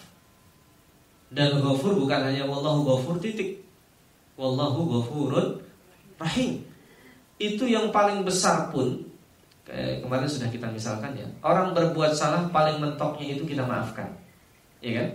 Dan 1.30 1.62
ghafur 1.62 1.94
bukan 1.94 2.20
hanya 2.26 2.42
wallahu 2.50 2.82
ghafur 2.82 3.22
titik. 3.22 3.62
Wallahu 4.34 4.90
ghafurun 4.90 5.62
rahim. 6.18 6.66
Itu 7.38 7.64
yang 7.70 7.94
paling 7.94 8.26
besar 8.26 8.68
pun 8.74 9.06
kayak 9.62 10.02
kemarin 10.02 10.26
sudah 10.26 10.50
kita 10.50 10.66
misalkan 10.74 11.14
ya. 11.14 11.26
Orang 11.46 11.72
berbuat 11.72 12.10
salah 12.12 12.50
paling 12.50 12.82
mentoknya 12.82 13.38
itu 13.38 13.46
kita 13.46 13.62
maafkan. 13.62 14.10
Ya 14.82 14.98
kan? 14.98 15.08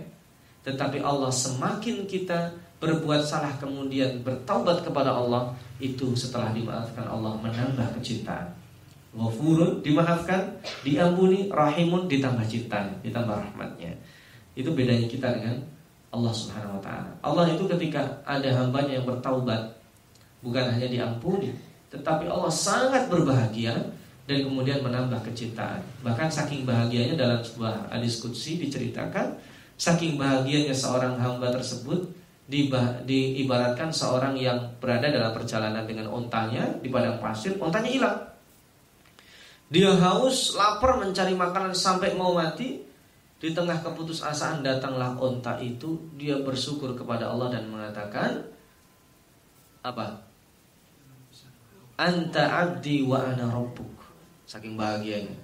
Tetapi 0.66 1.04
Allah 1.04 1.28
semakin 1.28 2.08
kita 2.08 2.56
berbuat 2.80 3.22
salah 3.24 3.52
kemudian 3.60 4.24
bertaubat 4.24 4.84
kepada 4.84 5.12
Allah 5.12 5.52
itu 5.78 6.16
setelah 6.16 6.50
dimaafkan 6.56 7.04
Allah 7.04 7.36
menambah 7.40 8.00
kecintaan. 8.00 8.65
Ghafurun 9.16 9.80
dimaafkan, 9.80 10.60
diampuni, 10.84 11.48
rahimun 11.48 12.04
ditambah 12.04 12.44
cinta, 12.44 12.84
ditambah 13.00 13.32
rahmatnya. 13.32 13.96
Itu 14.52 14.76
bedanya 14.76 15.08
kita 15.08 15.32
dengan 15.32 15.56
Allah 16.12 16.32
Subhanahu 16.32 16.76
wa 16.76 16.82
taala. 16.84 17.10
Allah 17.24 17.44
itu 17.56 17.64
ketika 17.64 18.04
ada 18.28 18.52
hambanya 18.52 19.00
yang 19.00 19.08
bertaubat 19.08 19.72
bukan 20.44 20.68
hanya 20.68 20.86
diampuni, 20.86 21.56
tetapi 21.88 22.28
Allah 22.28 22.52
sangat 22.52 23.08
berbahagia 23.08 23.72
dan 24.28 24.38
kemudian 24.44 24.84
menambah 24.84 25.24
kecintaan. 25.24 25.80
Bahkan 26.04 26.28
saking 26.28 26.68
bahagianya 26.68 27.16
dalam 27.16 27.40
sebuah 27.40 27.88
hadis 27.88 28.20
qudsi 28.20 28.60
diceritakan 28.60 29.56
Saking 29.76 30.16
bahagianya 30.16 30.72
seorang 30.72 31.20
hamba 31.20 31.52
tersebut 31.52 32.08
diibaratkan 32.48 33.92
seorang 33.92 34.32
yang 34.32 34.56
berada 34.80 35.12
dalam 35.12 35.36
perjalanan 35.36 35.84
dengan 35.84 36.08
ontanya 36.08 36.64
di 36.80 36.88
padang 36.88 37.20
pasir, 37.20 37.60
ontanya 37.60 37.90
hilang. 37.92 38.18
Dia 39.66 39.90
haus, 39.98 40.54
lapar 40.54 41.02
mencari 41.02 41.34
makanan 41.34 41.74
sampai 41.74 42.14
mau 42.14 42.34
mati. 42.34 42.86
Di 43.36 43.52
tengah 43.52 43.84
keputusasaan 43.84 44.64
datanglah 44.64 45.12
onta 45.20 45.60
itu, 45.60 46.00
dia 46.16 46.40
bersyukur 46.40 46.96
kepada 46.96 47.28
Allah 47.28 47.52
dan 47.52 47.68
mengatakan 47.68 48.48
apa? 49.84 50.24
Anta 52.00 52.44
abdi 52.48 53.04
wa 53.04 53.20
ana 53.20 53.44
rabbuk. 53.44 53.92
Saking 54.48 54.80
bahagianya. 54.80 55.36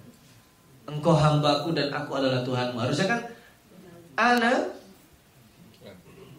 Engkau 0.89 1.15
hambaku 1.15 1.77
dan 1.77 1.93
aku 1.93 2.17
adalah 2.17 2.41
Tuhanmu. 2.43 2.79
Harusnya 2.81 3.07
kan 3.13 3.21
ana 4.17 4.73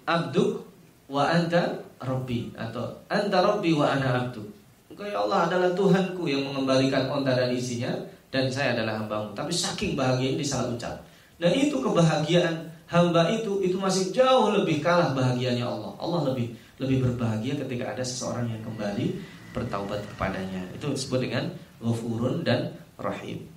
abduk 0.04 0.65
wa 1.08 1.24
anta 1.30 1.80
rabbi 2.04 2.52
atau 2.58 2.98
anta 3.08 3.39
rabbi 3.39 3.72
wa 3.72 3.88
ana 3.93 4.26
abduk. 4.26 4.48
Engkau 4.93 5.10
ya 5.10 5.17
Allah 5.25 5.49
adalah 5.49 5.73
Tuhanku 5.73 6.29
yang 6.29 6.45
mengembalikan 6.45 7.10
onta 7.10 7.34
dan 7.34 7.49
isinya 7.49 7.89
dan 8.29 8.45
saya 8.45 8.77
adalah 8.77 9.01
hambamu. 9.01 9.34
Tapi 9.34 9.49
saking 9.49 9.97
bahagia 9.97 10.38
ini 10.38 10.45
salah 10.45 10.69
ucap. 10.69 11.01
Dan 11.41 11.49
itu 11.58 11.82
kebahagiaan 11.82 12.69
hamba 12.86 13.25
itu 13.34 13.65
itu 13.65 13.73
masih 13.82 14.13
jauh 14.13 14.53
lebih 14.53 14.86
kalah 14.86 15.17
bahagianya 15.17 15.65
Allah. 15.65 15.97
Allah 15.97 16.29
lebih 16.29 16.53
lebih 16.77 17.10
berbahagia 17.10 17.58
ketika 17.65 17.97
ada 17.97 18.06
seseorang 18.06 18.45
yang 18.53 18.62
kembali 18.62 19.17
bertaubat 19.49 20.06
kepadanya. 20.13 20.62
Itu 20.77 20.93
disebut 20.93 21.25
dengan 21.25 21.49
ghafurun 21.82 22.45
dan 22.45 22.77
rahim. 23.01 23.49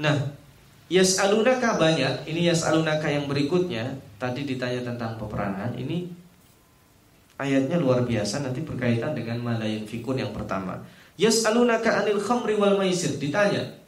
Nah, 0.00 0.16
Yas'alunaka 0.88 1.76
banyak 1.76 2.24
Ini 2.24 2.48
yas'alunaka 2.48 3.12
yang 3.12 3.28
berikutnya 3.28 3.92
Tadi 4.16 4.48
ditanya 4.48 4.88
tentang 4.88 5.20
peperangan 5.20 5.76
Ini 5.76 6.08
ayatnya 7.38 7.78
luar 7.78 8.04
biasa 8.04 8.42
Nanti 8.42 8.60
berkaitan 8.60 9.14
dengan 9.14 9.40
malayan 9.40 9.86
fikun 9.86 10.20
yang 10.20 10.34
pertama. 10.34 10.82
Yas'alunaka 11.16 12.04
anil 12.04 12.20
khamri 12.20 12.58
wal 12.58 12.76
maisir. 12.76 13.16
Ditanya. 13.16 13.78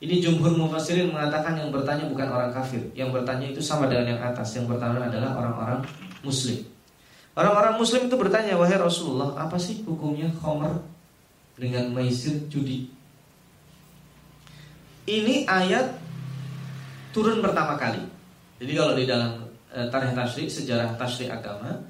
Ini 0.00 0.16
jumhur 0.16 0.56
mufassirin 0.56 1.12
mengatakan 1.12 1.60
yang 1.60 1.68
bertanya 1.68 2.08
bukan 2.08 2.28
orang 2.32 2.52
kafir. 2.56 2.80
Yang 2.96 3.20
bertanya 3.20 3.52
itu 3.52 3.60
sama 3.60 3.84
dengan 3.84 4.16
yang 4.16 4.20
atas. 4.24 4.56
Yang 4.56 4.76
pertama 4.76 5.04
adalah 5.04 5.36
orang-orang 5.36 5.80
muslim. 6.24 6.64
Orang-orang 7.36 7.76
muslim 7.76 8.08
itu 8.08 8.16
bertanya 8.16 8.58
Wahai 8.58 8.80
Rasulullah 8.80 9.32
apa 9.38 9.54
sih 9.54 9.86
hukumnya 9.86 10.28
khamr 10.42 10.82
Dengan 11.60 11.92
maisir 11.92 12.48
judi? 12.48 12.88
Ini 15.04 15.44
ayat 15.44 15.92
turun 17.12 17.44
pertama 17.44 17.76
kali. 17.76 18.00
Jadi 18.60 18.72
kalau 18.72 18.92
di 18.96 19.04
dalam 19.04 19.44
e, 19.68 19.78
tarikh 19.92 20.16
tasri 20.16 20.48
sejarah 20.48 20.96
tasri 20.96 21.28
agama 21.28 21.80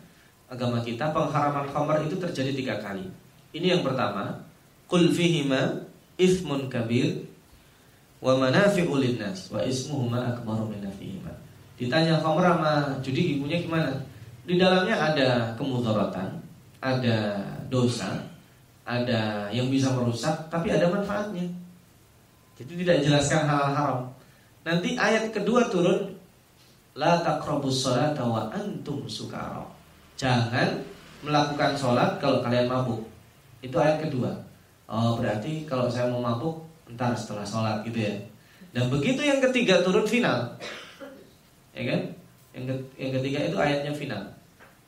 agama 0.51 0.83
kita 0.83 1.15
pengharaman 1.15 1.71
khamar 1.71 2.03
itu 2.03 2.19
terjadi 2.19 2.51
tiga 2.51 2.75
kali. 2.83 3.07
Ini 3.55 3.79
yang 3.79 3.83
pertama, 3.87 4.35
kul 4.91 5.15
fihima 5.15 5.87
ithmun 6.19 6.67
kabir 6.67 7.23
wa 8.19 8.35
manafi'u 8.35 8.99
linnas 8.99 9.49
wa 9.55 9.63
ismuhuma 9.63 10.35
akbaru 10.35 10.67
min 10.67 10.83
nafihima. 10.83 11.31
Ditanya 11.79 12.19
khamar 12.19 12.59
sama 12.59 12.73
judi 13.01 13.39
ibunya 13.39 13.63
gimana? 13.63 13.95
Di 14.43 14.59
dalamnya 14.59 14.99
ada 14.99 15.29
kemudaratan, 15.55 16.43
ada 16.83 17.19
dosa, 17.71 18.19
ada 18.83 19.47
yang 19.55 19.71
bisa 19.71 19.95
merusak, 19.95 20.51
tapi 20.51 20.75
ada 20.75 20.91
manfaatnya. 20.91 21.47
Jadi 22.59 22.85
tidak 22.85 23.07
jelaskan 23.07 23.47
hal-hal 23.47 23.71
haram. 23.73 24.01
Nanti 24.67 24.99
ayat 24.99 25.31
kedua 25.33 25.71
turun 25.71 26.21
La 26.99 27.23
taqrabus 27.23 27.87
sholata 27.87 28.27
wa 28.27 28.51
antum 28.51 29.07
sukara. 29.07 29.80
Jangan 30.21 30.77
melakukan 31.25 31.73
sholat 31.73 32.21
kalau 32.21 32.45
kalian 32.45 32.69
mabuk. 32.69 33.01
Itu 33.65 33.81
ayat 33.81 34.05
kedua. 34.05 34.29
Oh, 34.85 35.17
berarti 35.17 35.65
kalau 35.65 35.89
saya 35.89 36.13
mau 36.13 36.21
mabuk 36.21 36.61
entar 36.85 37.17
setelah 37.17 37.41
sholat 37.41 37.81
gitu 37.89 38.05
ya. 38.05 38.13
Dan 38.77 38.93
begitu 38.93 39.25
yang 39.25 39.41
ketiga 39.41 39.81
turun 39.81 40.05
final. 40.05 40.45
Ya 41.73 41.83
kan? 41.89 42.01
Yang, 42.53 42.85
yang 43.01 43.17
ketiga 43.17 43.39
itu 43.49 43.57
ayatnya 43.57 43.93
final. 43.97 44.23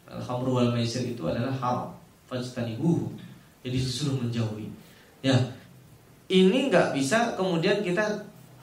Al-khamru 0.04 0.52
wal 0.52 0.68
maisir 0.76 1.00
itu 1.08 1.24
adalah 1.24 1.54
haram. 1.56 1.88
Fajtanibuhu. 2.28 3.08
Jadi 3.64 3.76
disuruh 3.80 4.20
menjauhi. 4.20 4.68
Ya. 5.24 5.32
Ini 6.28 6.68
nggak 6.68 6.92
bisa 6.92 7.32
kemudian 7.40 7.80
kita 7.80 8.04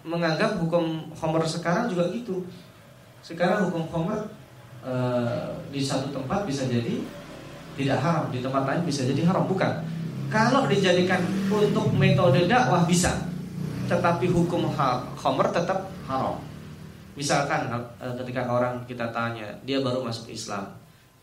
menganggap 0.05 0.61
hukum 0.61 1.09
homer 1.17 1.41
sekarang 1.49 1.89
juga 1.89 2.13
gitu. 2.13 2.45
Sekarang 3.25 3.73
hukum 3.73 3.89
homer 3.89 4.21
e, 4.83 4.95
di 5.69 5.81
satu 5.83 6.11
tempat 6.11 6.43
bisa 6.43 6.67
jadi 6.67 6.99
tidak 7.79 7.99
haram, 8.03 8.27
di 8.31 8.43
tempat 8.43 8.63
lain 8.67 8.83
bisa 8.83 9.07
jadi 9.07 9.23
haram, 9.23 9.47
bukan? 9.47 9.71
Kalau 10.29 10.67
dijadikan 10.69 11.23
untuk 11.49 11.89
metode 11.95 12.45
dakwah 12.45 12.85
bisa, 12.85 13.15
tetapi 13.89 14.29
hukum 14.29 14.69
homer 15.15 15.47
tetap 15.49 15.89
haram. 16.05 16.37
Misalkan 17.15 17.71
e, 17.99 18.05
ketika 18.23 18.47
orang 18.47 18.83
kita 18.85 19.09
tanya, 19.09 19.47
dia 19.63 19.79
baru 19.79 20.03
masuk 20.03 20.31
Islam, 20.31 20.67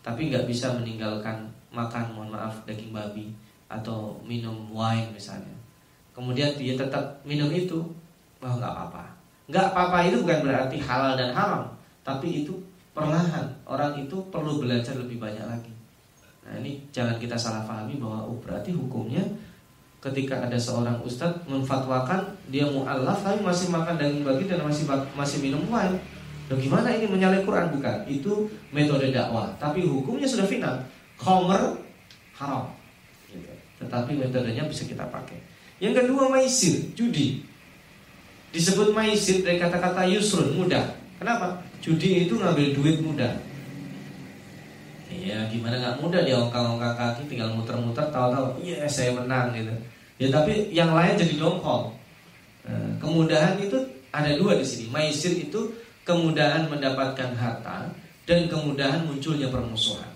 tapi 0.01 0.33
nggak 0.33 0.49
bisa 0.49 0.73
meninggalkan 0.77 1.49
makan, 1.71 2.15
mohon 2.17 2.33
maaf, 2.33 2.65
daging 2.65 2.93
babi 2.95 3.33
atau 3.67 4.17
minum 4.23 4.71
wine 4.71 5.11
misalnya. 5.13 5.53
Kemudian 6.15 6.57
dia 6.57 6.79
tetap 6.79 7.21
minum 7.29 7.53
itu, 7.53 7.85
oh 8.41 8.55
nggak 8.57 8.73
apa-apa. 8.73 9.05
Nggak 9.47 9.67
apa-apa 9.75 9.99
itu 10.09 10.25
bukan 10.25 10.41
berarti 10.49 10.77
halal 10.81 11.13
dan 11.15 11.31
haram, 11.37 11.69
tapi 12.03 12.43
itu 12.43 12.55
perlahan 12.97 13.53
orang 13.69 13.93
itu 14.01 14.17
perlu 14.33 14.65
belajar 14.65 14.97
lebih 14.97 15.21
banyak 15.21 15.45
lagi. 15.45 15.69
Nah 16.49 16.57
ini 16.65 16.81
jangan 16.89 17.21
kita 17.21 17.37
salah 17.37 17.69
pahami 17.69 18.01
bahwa 18.01 18.25
oh 18.25 18.41
berarti 18.41 18.73
hukumnya 18.73 19.21
ketika 20.01 20.49
ada 20.49 20.57
seorang 20.57 20.97
ustadz 21.05 21.45
memfatwakan 21.45 22.25
dia 22.49 22.65
mu'alaf 22.65 23.21
tapi 23.21 23.45
masih 23.45 23.69
makan 23.69 24.01
daging 24.01 24.25
babi 24.25 24.49
dan 24.49 24.65
masih 24.65 24.89
masih 25.13 25.45
minum 25.45 25.61
wine. 25.69 26.01
Loh 26.47 26.57
gimana 26.57 26.89
ini 26.95 27.11
menyalahi 27.11 27.43
Quran 27.45 27.75
bukan? 27.75 28.07
Itu 28.07 28.47
metode 28.71 29.11
dakwah, 29.11 29.51
tapi 29.59 29.83
hukumnya 29.83 30.25
sudah 30.25 30.47
final. 30.47 30.79
Khomer 31.19 31.75
haram. 32.39 32.71
Tetapi 33.83 34.15
metodenya 34.15 34.65
bisa 34.65 34.87
kita 34.87 35.05
pakai. 35.11 35.37
Yang 35.83 36.07
kedua 36.07 36.31
maisir, 36.31 36.95
judi. 36.95 37.43
Disebut 38.55 38.95
maisir 38.95 39.43
dari 39.43 39.59
kata-kata 39.59 40.07
yusrun, 40.07 40.55
mudah. 40.55 40.87
Kenapa? 41.19 41.59
Judi 41.85 42.27
itu 42.27 42.35
ngambil 42.37 42.77
duit 42.77 42.99
mudah. 43.03 43.35
Ya 45.07 45.47
gimana 45.51 45.79
nggak 45.79 45.99
mudah 46.03 46.21
dia 46.23 46.39
ongkang-ongkang 46.39 46.95
kaki 46.95 47.23
tinggal 47.31 47.51
muter-muter 47.55 48.07
tahu-tahu 48.11 48.63
iya 48.63 48.87
saya 48.87 49.15
menang 49.15 49.55
gitu. 49.55 49.75
Ya 50.19 50.29
tapi 50.31 50.71
yang 50.71 50.95
lain 50.95 51.19
jadi 51.19 51.35
dongkol. 51.39 51.95
Nah, 52.67 52.91
kemudahan 52.99 53.59
itu 53.63 53.79
ada 54.11 54.33
dua 54.35 54.59
di 54.59 54.67
sini. 54.67 54.91
Maisir 54.91 55.35
itu 55.35 55.75
kemudahan 56.07 56.71
mendapatkan 56.71 57.35
harta 57.35 57.91
dan 58.27 58.41
kemudahan 58.51 59.07
munculnya 59.07 59.51
permusuhan. 59.51 60.11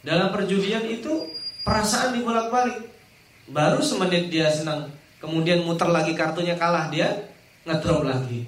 Dalam 0.00 0.32
perjudian 0.32 0.84
itu 0.88 1.28
perasaan 1.64 2.16
dibolak-balik. 2.16 2.88
Baru 3.50 3.82
semenit 3.82 4.30
dia 4.30 4.48
senang, 4.48 4.88
kemudian 5.18 5.66
muter 5.66 5.90
lagi 5.90 6.16
kartunya 6.16 6.56
kalah 6.56 6.88
dia 6.88 7.28
ngedrop 7.66 8.06
lagi. 8.06 8.46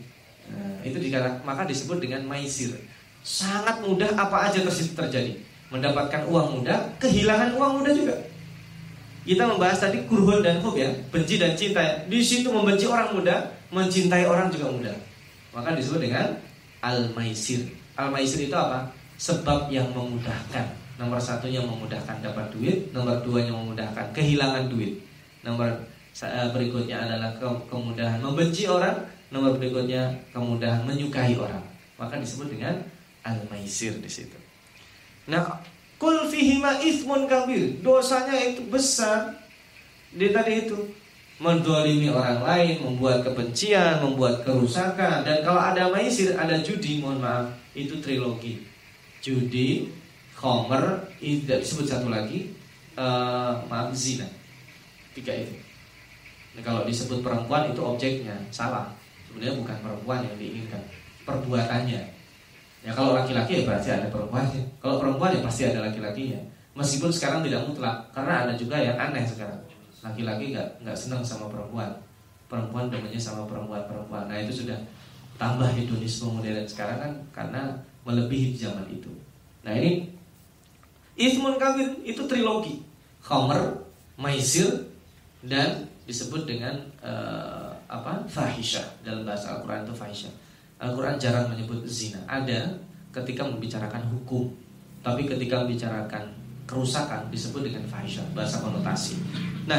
Nah, 0.50 0.82
itu 0.82 0.98
dikata, 0.98 1.42
maka 1.46 1.62
disebut 1.68 2.02
dengan 2.02 2.26
maisir. 2.26 2.74
Sangat 3.22 3.78
mudah 3.84 4.10
apa 4.18 4.50
aja 4.50 4.58
terjadi. 4.66 5.38
Mendapatkan 5.70 6.26
uang 6.28 6.60
mudah, 6.60 6.78
kehilangan 6.98 7.54
uang 7.56 7.72
mudah 7.80 7.92
juga. 7.94 8.16
Kita 9.22 9.46
membahas 9.46 9.78
tadi 9.78 10.02
kurhul 10.10 10.42
dan 10.42 10.58
hub 10.58 10.74
ya, 10.74 10.90
benci 11.14 11.38
dan 11.38 11.54
cinta. 11.54 11.80
Di 12.10 12.18
situ 12.18 12.50
membenci 12.50 12.90
orang 12.90 13.14
muda, 13.14 13.54
mencintai 13.70 14.26
orang 14.26 14.50
juga 14.50 14.66
mudah. 14.68 14.96
Maka 15.54 15.78
disebut 15.78 16.02
dengan 16.02 16.34
al-maisir. 16.82 17.70
Al-maisir 17.94 18.50
itu 18.50 18.56
apa? 18.58 18.90
Sebab 19.22 19.70
yang 19.70 19.86
memudahkan. 19.94 20.66
Nomor 20.98 21.22
satunya 21.22 21.62
memudahkan 21.62 22.18
dapat 22.20 22.50
duit, 22.50 22.90
nomor 22.90 23.22
dua 23.22 23.46
yang 23.46 23.62
memudahkan 23.62 24.10
kehilangan 24.10 24.66
duit. 24.66 24.98
Nomor 25.46 25.70
eh, 26.18 26.48
berikutnya 26.50 27.06
adalah 27.06 27.30
ke 27.38 27.46
kemudahan 27.70 28.18
membenci 28.18 28.66
orang, 28.66 29.06
nomor 29.32 29.56
berikutnya 29.56 30.12
kemudahan 30.30 30.84
menyukai 30.84 31.34
orang. 31.34 31.64
Maka 31.96 32.20
disebut 32.20 32.52
dengan 32.52 32.84
al-maisir 33.24 33.96
di 33.96 34.10
situ. 34.10 34.36
Nah, 35.26 35.58
kul 35.96 36.28
fihima 36.28 36.78
ismun 36.84 37.24
kabir. 37.24 37.80
Dosanya 37.80 38.36
itu 38.36 38.68
besar. 38.68 39.32
Dia 40.12 40.28
tadi 40.36 40.68
itu 40.68 40.76
mendolimi 41.40 42.12
orang 42.12 42.44
lain, 42.44 42.84
membuat 42.84 43.24
kebencian, 43.24 44.04
membuat 44.04 44.44
kerusakan. 44.44 45.24
Dan 45.24 45.40
kalau 45.40 45.58
ada 45.58 45.88
maisir, 45.88 46.36
ada 46.36 46.60
judi, 46.60 47.00
mohon 47.00 47.18
maaf, 47.18 47.48
itu 47.72 47.98
trilogi. 47.98 48.62
Judi, 49.24 49.88
khomer, 50.36 51.08
itu 51.18 51.48
disebut 51.48 51.86
satu 51.88 52.12
lagi, 52.12 52.52
uh, 52.94 53.64
maaf 53.66 53.90
zina. 53.96 54.28
Tiga 55.16 55.32
itu. 55.32 55.56
Nah, 56.52 56.62
kalau 56.62 56.84
disebut 56.84 57.24
perempuan 57.24 57.72
itu 57.72 57.80
objeknya, 57.80 58.36
salah. 58.52 58.92
Sebenarnya 59.32 59.56
bukan 59.56 59.76
perempuan 59.80 60.20
yang 60.20 60.36
diinginkan, 60.36 60.82
perbuatannya. 61.24 62.00
Ya 62.84 62.90
kalau 62.92 63.16
laki-laki 63.16 63.62
ya 63.62 63.62
berarti 63.64 63.88
ada 63.88 64.12
perempuannya. 64.12 64.60
Kalau 64.76 65.00
perempuan 65.00 65.32
ya 65.32 65.40
pasti 65.40 65.64
ada 65.64 65.88
laki-lakinya. 65.88 66.36
Meskipun 66.76 67.08
sekarang 67.08 67.40
tidak 67.40 67.64
mutlak, 67.64 68.12
karena 68.12 68.44
ada 68.44 68.52
juga 68.52 68.76
yang 68.76 69.00
aneh 69.00 69.24
sekarang 69.24 69.56
laki-laki 70.02 70.52
nggak 70.52 70.68
nggak 70.82 70.98
senang 70.98 71.22
sama 71.22 71.46
perempuan 71.46 71.94
perempuan 72.50 72.90
demennya 72.90 73.22
sama 73.22 73.46
perempuan-perempuan 73.46 74.26
nah 74.26 74.36
itu 74.36 74.66
sudah 74.66 74.76
tambah 75.38 75.70
hedonisme 75.72 76.28
modern 76.28 76.66
sekarang 76.66 76.98
kan 76.98 77.12
karena 77.30 77.62
melebihi 78.02 78.58
zaman 78.58 78.84
itu 78.90 79.08
nah 79.62 79.72
ini 79.72 80.10
Ismun 81.14 81.60
kawin 81.60 82.02
itu 82.02 82.24
trilogi 82.26 82.82
Khomer, 83.22 83.86
Maisir 84.18 84.90
dan 85.46 85.86
disebut 86.10 86.42
dengan 86.42 86.74
uh, 86.98 87.61
apa 87.92 88.24
fahisha 88.24 88.80
dalam 89.04 89.28
bahasa 89.28 89.52
Al-Quran 89.52 89.84
itu 89.84 89.92
fahisha 89.92 90.30
Al-Quran 90.80 91.20
jarang 91.20 91.52
menyebut 91.52 91.84
zina 91.84 92.24
ada 92.24 92.72
ketika 93.12 93.44
membicarakan 93.44 94.08
hukum 94.08 94.48
tapi 95.04 95.28
ketika 95.28 95.60
membicarakan 95.60 96.32
kerusakan 96.64 97.28
disebut 97.28 97.68
dengan 97.68 97.84
fahisha 97.84 98.24
bahasa 98.32 98.64
konotasi 98.64 99.20
Nah, 99.62 99.78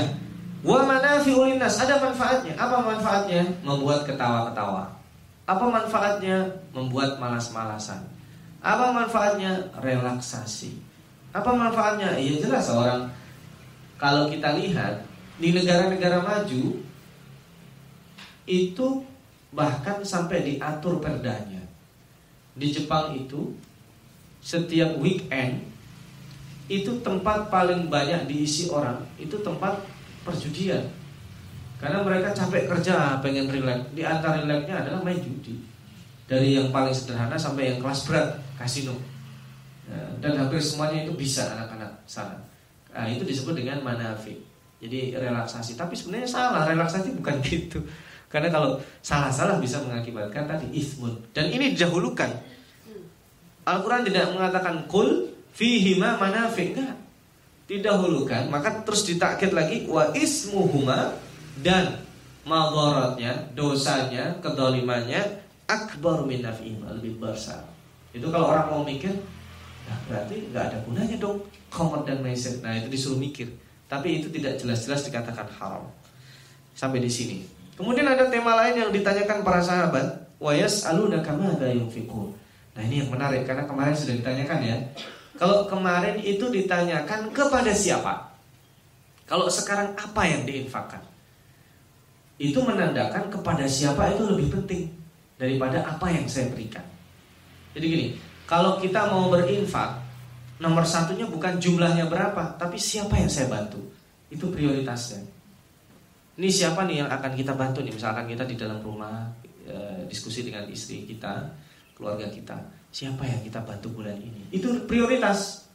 wa 0.64 0.80
manafi'ul 0.88 1.52
linnas 1.52 1.76
ada 1.84 2.00
manfaatnya. 2.00 2.56
Apa 2.56 2.80
manfaatnya? 2.80 3.44
Membuat 3.68 4.08
ketawa-ketawa. 4.08 4.96
Apa 5.44 5.66
manfaatnya? 5.68 6.48
Membuat 6.72 7.20
malas-malasan. 7.20 8.00
Apa 8.64 8.96
manfaatnya? 8.96 9.60
Relaksasi. 9.84 10.80
Apa 11.36 11.52
manfaatnya? 11.52 12.16
Iya 12.16 12.48
jelas 12.48 12.72
orang 12.72 13.12
kalau 14.00 14.28
kita 14.30 14.56
lihat 14.60 15.04
di 15.42 15.52
negara-negara 15.56 16.22
maju 16.22 16.64
itu 18.44 19.04
bahkan 19.54 20.02
sampai 20.04 20.44
diatur 20.44 21.00
perdanya. 21.00 21.62
Di 22.54 22.70
Jepang 22.70 23.14
itu 23.14 23.54
setiap 24.44 25.00
weekend 25.00 25.64
itu 26.68 26.92
tempat 27.04 27.48
paling 27.48 27.88
banyak 27.88 28.28
diisi 28.28 28.68
orang 28.68 29.00
itu 29.16 29.40
tempat 29.40 29.80
perjudian. 30.28 30.84
Karena 31.80 32.00
mereka 32.00 32.32
capek 32.32 32.72
kerja 32.72 33.20
pengen 33.20 33.52
relax. 33.52 33.92
Di 33.92 34.08
antara 34.08 34.40
relaxnya 34.40 34.84
adalah 34.88 35.04
main 35.04 35.20
judi. 35.20 35.60
Dari 36.24 36.56
yang 36.56 36.72
paling 36.72 36.96
sederhana 36.96 37.36
sampai 37.36 37.76
yang 37.76 37.78
kelas 37.84 38.08
berat 38.08 38.40
kasino. 38.56 38.96
Ya, 39.84 40.00
dan 40.24 40.40
hampir 40.40 40.64
semuanya 40.64 41.04
itu 41.04 41.12
bisa 41.20 41.44
anak-anak 41.52 41.92
sana. 42.08 42.40
Nah, 42.96 43.04
itu 43.12 43.28
disebut 43.28 43.60
dengan 43.60 43.84
manafik 43.84 44.40
jadi 44.80 45.20
relaksasi. 45.20 45.76
Tapi 45.76 45.92
sebenarnya 45.92 46.28
salah 46.28 46.64
relaksasi 46.64 47.20
bukan 47.20 47.44
gitu 47.48 47.84
karena 48.34 48.50
kalau 48.50 48.82
salah-salah 49.06 49.62
bisa 49.62 49.78
mengakibatkan 49.86 50.50
tadi 50.50 50.66
ismun. 50.74 51.14
Dan 51.38 51.54
ini 51.54 51.78
didahulukan. 51.78 52.34
Al-Quran 53.62 54.10
tidak 54.10 54.34
mengatakan 54.34 54.90
kul 54.90 55.30
fihima 55.54 56.18
manafik 56.18 56.74
enggak. 56.74 56.98
Didahulukan 57.70 58.50
maka 58.50 58.82
terus 58.82 59.06
ditakkit 59.06 59.54
lagi 59.54 59.86
wa 59.86 60.10
ismuhuma 60.18 61.14
dan 61.62 62.02
madharatnya 62.44 63.54
dosanya 63.54 64.42
kedolimannya 64.42 65.22
akbar 65.70 66.26
min 66.26 66.42
naf'ihima 66.42 66.90
lebih 66.98 67.22
besar. 67.22 67.62
Itu 68.18 68.34
kalau 68.34 68.50
orang 68.50 68.68
mau 68.74 68.82
mikir 68.82 69.14
nah 69.84 70.00
berarti 70.10 70.50
nggak 70.50 70.64
ada 70.74 70.78
gunanya 70.90 71.16
dong 71.22 71.38
khamr 71.70 72.02
dan 72.02 72.26
maisir. 72.26 72.58
Nah 72.66 72.82
itu 72.82 72.90
disuruh 72.90 73.22
mikir. 73.22 73.46
Tapi 73.86 74.26
itu 74.26 74.34
tidak 74.34 74.58
jelas-jelas 74.58 75.06
dikatakan 75.06 75.46
haram. 75.62 75.86
Sampai 76.74 76.98
di 76.98 77.12
sini 77.14 77.53
kemudian 77.76 78.08
ada 78.10 78.30
tema 78.30 78.58
lain 78.60 78.88
yang 78.88 78.92
ditanyakan 78.94 79.42
para 79.42 79.62
sahabat 79.62 80.06
wa 80.38 80.52
yas'aluna 80.54 81.24
kama 81.26 81.56
yunfiqun 81.60 82.34
nah 82.74 82.82
ini 82.82 83.06
yang 83.06 83.10
menarik 83.14 83.46
karena 83.46 83.64
kemarin 83.70 83.94
sudah 83.94 84.16
ditanyakan 84.18 84.60
ya 84.66 84.78
kalau 85.34 85.66
kemarin 85.66 86.22
itu 86.22 86.46
ditanyakan 86.54 87.34
kepada 87.34 87.74
siapa? 87.74 88.38
Kalau 89.26 89.50
sekarang 89.50 89.98
apa 89.98 90.22
yang 90.30 90.46
diinfakkan? 90.46 91.02
Itu 92.38 92.62
menandakan 92.62 93.34
kepada 93.34 93.66
siapa 93.66 94.14
itu 94.14 94.30
lebih 94.30 94.54
penting 94.54 94.94
daripada 95.42 95.82
apa 95.90 96.06
yang 96.14 96.30
saya 96.30 96.54
berikan. 96.54 96.86
Jadi 97.74 97.86
gini, 97.90 98.08
kalau 98.46 98.78
kita 98.78 99.10
mau 99.10 99.34
berinfak, 99.34 100.06
nomor 100.62 100.86
satunya 100.86 101.26
bukan 101.26 101.58
jumlahnya 101.58 102.06
berapa, 102.06 102.54
tapi 102.62 102.78
siapa 102.78 103.18
yang 103.18 103.30
saya 103.32 103.50
bantu. 103.50 103.82
Itu 104.30 104.54
prioritasnya. 104.54 105.26
Ini 106.34 106.50
siapa 106.50 106.90
nih 106.90 107.06
yang 107.06 107.10
akan 107.14 107.32
kita 107.38 107.54
bantu 107.54 107.86
nih? 107.86 107.94
Misalkan 107.94 108.26
kita 108.26 108.44
di 108.50 108.58
dalam 108.58 108.82
rumah 108.82 109.30
e, 109.66 110.06
diskusi 110.10 110.42
dengan 110.42 110.66
istri 110.70 111.06
kita, 111.06 111.46
keluarga 111.94 112.26
kita 112.30 112.58
siapa 112.94 113.26
yang 113.26 113.42
kita 113.42 113.60
bantu 113.66 113.90
bulan 113.90 114.14
ini. 114.22 114.54
Itu 114.54 114.86
prioritas. 114.86 115.66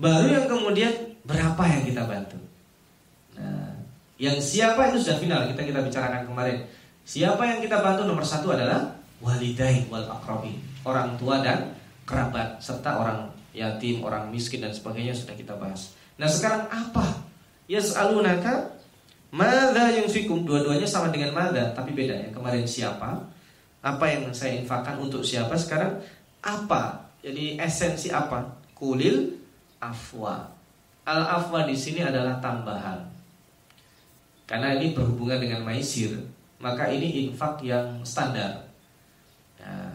Baru 0.00 0.32
yang 0.32 0.48
kemudian 0.48 1.20
berapa 1.28 1.60
yang 1.68 1.84
kita 1.84 2.08
bantu. 2.08 2.40
Nah, 3.36 3.76
yang 4.16 4.40
siapa 4.40 4.88
itu 4.88 5.04
sudah 5.04 5.20
final 5.20 5.44
kita 5.52 5.60
kita 5.60 5.80
bicarakan 5.84 6.24
kemarin. 6.24 6.64
Siapa 7.04 7.44
yang 7.44 7.60
kita 7.60 7.84
bantu 7.84 8.08
nomor 8.08 8.24
satu 8.24 8.56
adalah 8.56 8.96
walidain 9.20 9.84
wal 9.92 10.08
akrobi 10.08 10.56
orang 10.88 11.12
tua 11.20 11.44
dan 11.44 11.76
kerabat 12.08 12.56
serta 12.64 12.96
orang 12.96 13.28
yatim, 13.52 14.00
orang 14.00 14.32
miskin 14.32 14.64
dan 14.64 14.72
sebagainya 14.72 15.12
sudah 15.12 15.36
kita 15.36 15.52
bahas. 15.60 15.92
Nah 16.16 16.32
sekarang 16.32 16.64
apa? 16.72 17.20
Yas'alunaka 17.68 18.79
Mada 19.30 19.90
yang 19.94 20.10
fikum 20.10 20.42
Dua-duanya 20.42 20.86
sama 20.86 21.14
dengan 21.14 21.30
mada 21.30 21.70
Tapi 21.70 21.94
bedanya 21.94 22.30
kemarin 22.34 22.66
siapa 22.66 23.18
Apa 23.78 24.04
yang 24.10 24.26
saya 24.34 24.58
infakkan 24.58 24.98
untuk 24.98 25.22
siapa 25.22 25.54
Sekarang 25.54 26.02
apa? 26.40 27.12
Jadi 27.20 27.60
esensi 27.60 28.08
apa? 28.08 28.48
Kulil 28.72 29.36
afwa. 29.80 30.48
Al 31.04 31.20
afwa 31.24 31.68
di 31.68 31.76
sini 31.76 32.00
adalah 32.00 32.40
tambahan. 32.40 33.00
Karena 34.48 34.74
ini 34.80 34.96
berhubungan 34.96 35.38
dengan 35.38 35.62
maisir, 35.62 36.16
maka 36.58 36.88
ini 36.90 37.28
infak 37.28 37.62
yang 37.62 38.02
standar. 38.02 38.66
Ya, 39.60 39.94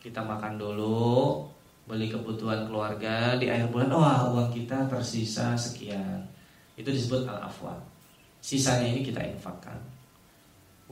kita 0.00 0.24
makan 0.24 0.58
dulu, 0.58 1.44
beli 1.86 2.10
kebutuhan 2.10 2.66
keluarga 2.66 3.38
di 3.38 3.46
akhir 3.46 3.70
bulan, 3.70 3.92
wah 3.92 4.20
uang 4.34 4.50
kita 4.50 4.88
tersisa 4.90 5.54
sekian. 5.54 6.26
Itu 6.74 6.90
disebut 6.90 7.28
al-afwa. 7.28 7.76
Sisanya 8.44 8.92
ini 8.92 9.00
kita 9.00 9.24
infakkan. 9.24 9.80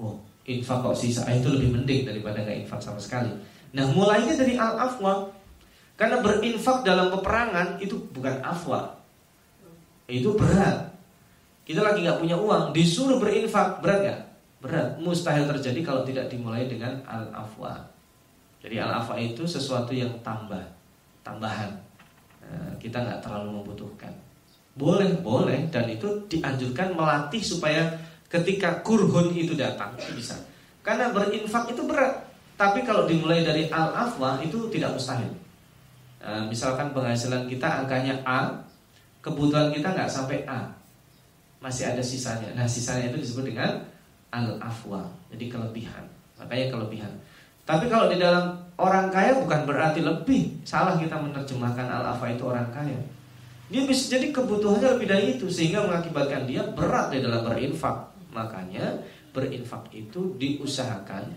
Wow, 0.00 0.16
infak 0.48 0.80
kok 0.80 0.96
sisa 0.96 1.20
ah, 1.28 1.36
itu 1.36 1.53
lebih 1.53 1.76
mending 1.76 2.09
daripada 2.09 2.40
nggak 2.40 2.64
infak 2.64 2.80
sama 2.80 2.96
sekali. 2.96 3.28
Nah, 3.76 3.84
mulainya 3.92 4.32
dari 4.32 4.57
al-afwa. 4.57 5.28
Karena 6.00 6.24
berinfak 6.24 6.80
dalam 6.80 7.12
peperangan 7.12 7.76
itu 7.76 8.00
bukan 8.16 8.40
afwa. 8.40 8.96
Itu 10.09 10.32
berat. 10.32 10.96
Kita 11.68 11.84
lagi 11.84 12.00
nggak 12.00 12.24
punya 12.24 12.40
uang, 12.40 12.72
disuruh 12.72 13.20
berinfak, 13.20 13.84
berat 13.84 14.00
nggak? 14.00 14.20
Berat. 14.64 14.88
Mustahil 14.96 15.44
terjadi 15.44 15.84
kalau 15.84 16.09
tidak 16.09 16.32
dimulai 16.32 16.64
dengan 16.64 17.05
al-afwa. 17.05 17.76
Jadi 18.64 18.80
al-afwa 18.80 19.20
itu 19.20 19.44
sesuatu 19.44 19.92
yang 19.92 20.11
tambah, 20.24 20.64
tambahan. 21.20 21.68
Nah, 22.40 22.72
kita 22.80 22.96
nggak 22.96 23.20
terlalu 23.20 23.61
membutuhkan. 23.61 24.22
Boleh, 24.73 25.12
boleh, 25.20 25.68
dan 25.68 25.85
itu 25.93 26.09
dianjurkan 26.33 26.97
melatih 26.97 27.45
supaya 27.45 27.93
ketika 28.33 28.81
kurhun 28.81 29.29
itu 29.37 29.53
datang 29.53 29.93
bisa. 30.16 30.33
Karena 30.81 31.12
berinfak 31.12 31.68
itu 31.68 31.85
berat. 31.85 32.25
Tapi 32.57 32.81
kalau 32.87 33.05
dimulai 33.05 33.45
dari 33.45 33.68
al-afwa 33.68 34.41
itu 34.41 34.73
tidak 34.73 34.97
mustahil. 34.97 35.29
Nah, 36.23 36.47
misalkan 36.49 36.95
penghasilan 36.97 37.45
kita 37.51 37.85
angkanya 37.85 38.16
A, 38.25 38.55
kebutuhan 39.20 39.75
kita 39.75 39.93
nggak 39.93 40.09
sampai 40.09 40.47
A, 40.49 40.70
masih 41.61 41.93
ada 41.93 42.01
sisanya. 42.01 42.49
Nah, 42.57 42.64
sisanya 42.64 43.12
itu 43.12 43.20
disebut 43.20 43.53
dengan 43.53 43.83
al-afwa. 44.33 45.05
Jadi 45.29 45.53
kelebihan. 45.53 46.05
Makanya 46.41 46.73
kelebihan. 46.73 47.12
Tapi 47.62 47.87
kalau 47.87 48.11
di 48.11 48.18
dalam 48.18 48.59
orang 48.81 49.12
kaya 49.12 49.37
bukan 49.39 49.68
berarti 49.68 50.01
lebih. 50.03 50.64
Salah 50.64 50.97
kita 50.97 51.14
menerjemahkan 51.20 51.87
al-afwa 51.87 52.27
itu 52.33 52.43
orang 52.49 52.66
kaya. 52.73 52.99
Dia 53.73 53.89
bisa 53.89 54.12
jadi 54.20 54.29
kebutuhannya 54.29 55.01
lebih 55.01 55.09
dari 55.09 55.25
itu 55.41 55.49
sehingga 55.49 55.89
mengakibatkan 55.89 56.45
dia 56.45 56.61
berat 56.61 57.09
di 57.09 57.25
dalam 57.25 57.41
berinfak. 57.41 58.12
Makanya 58.37 59.01
berinfak 59.33 59.89
itu 59.97 60.37
diusahakan. 60.37 61.33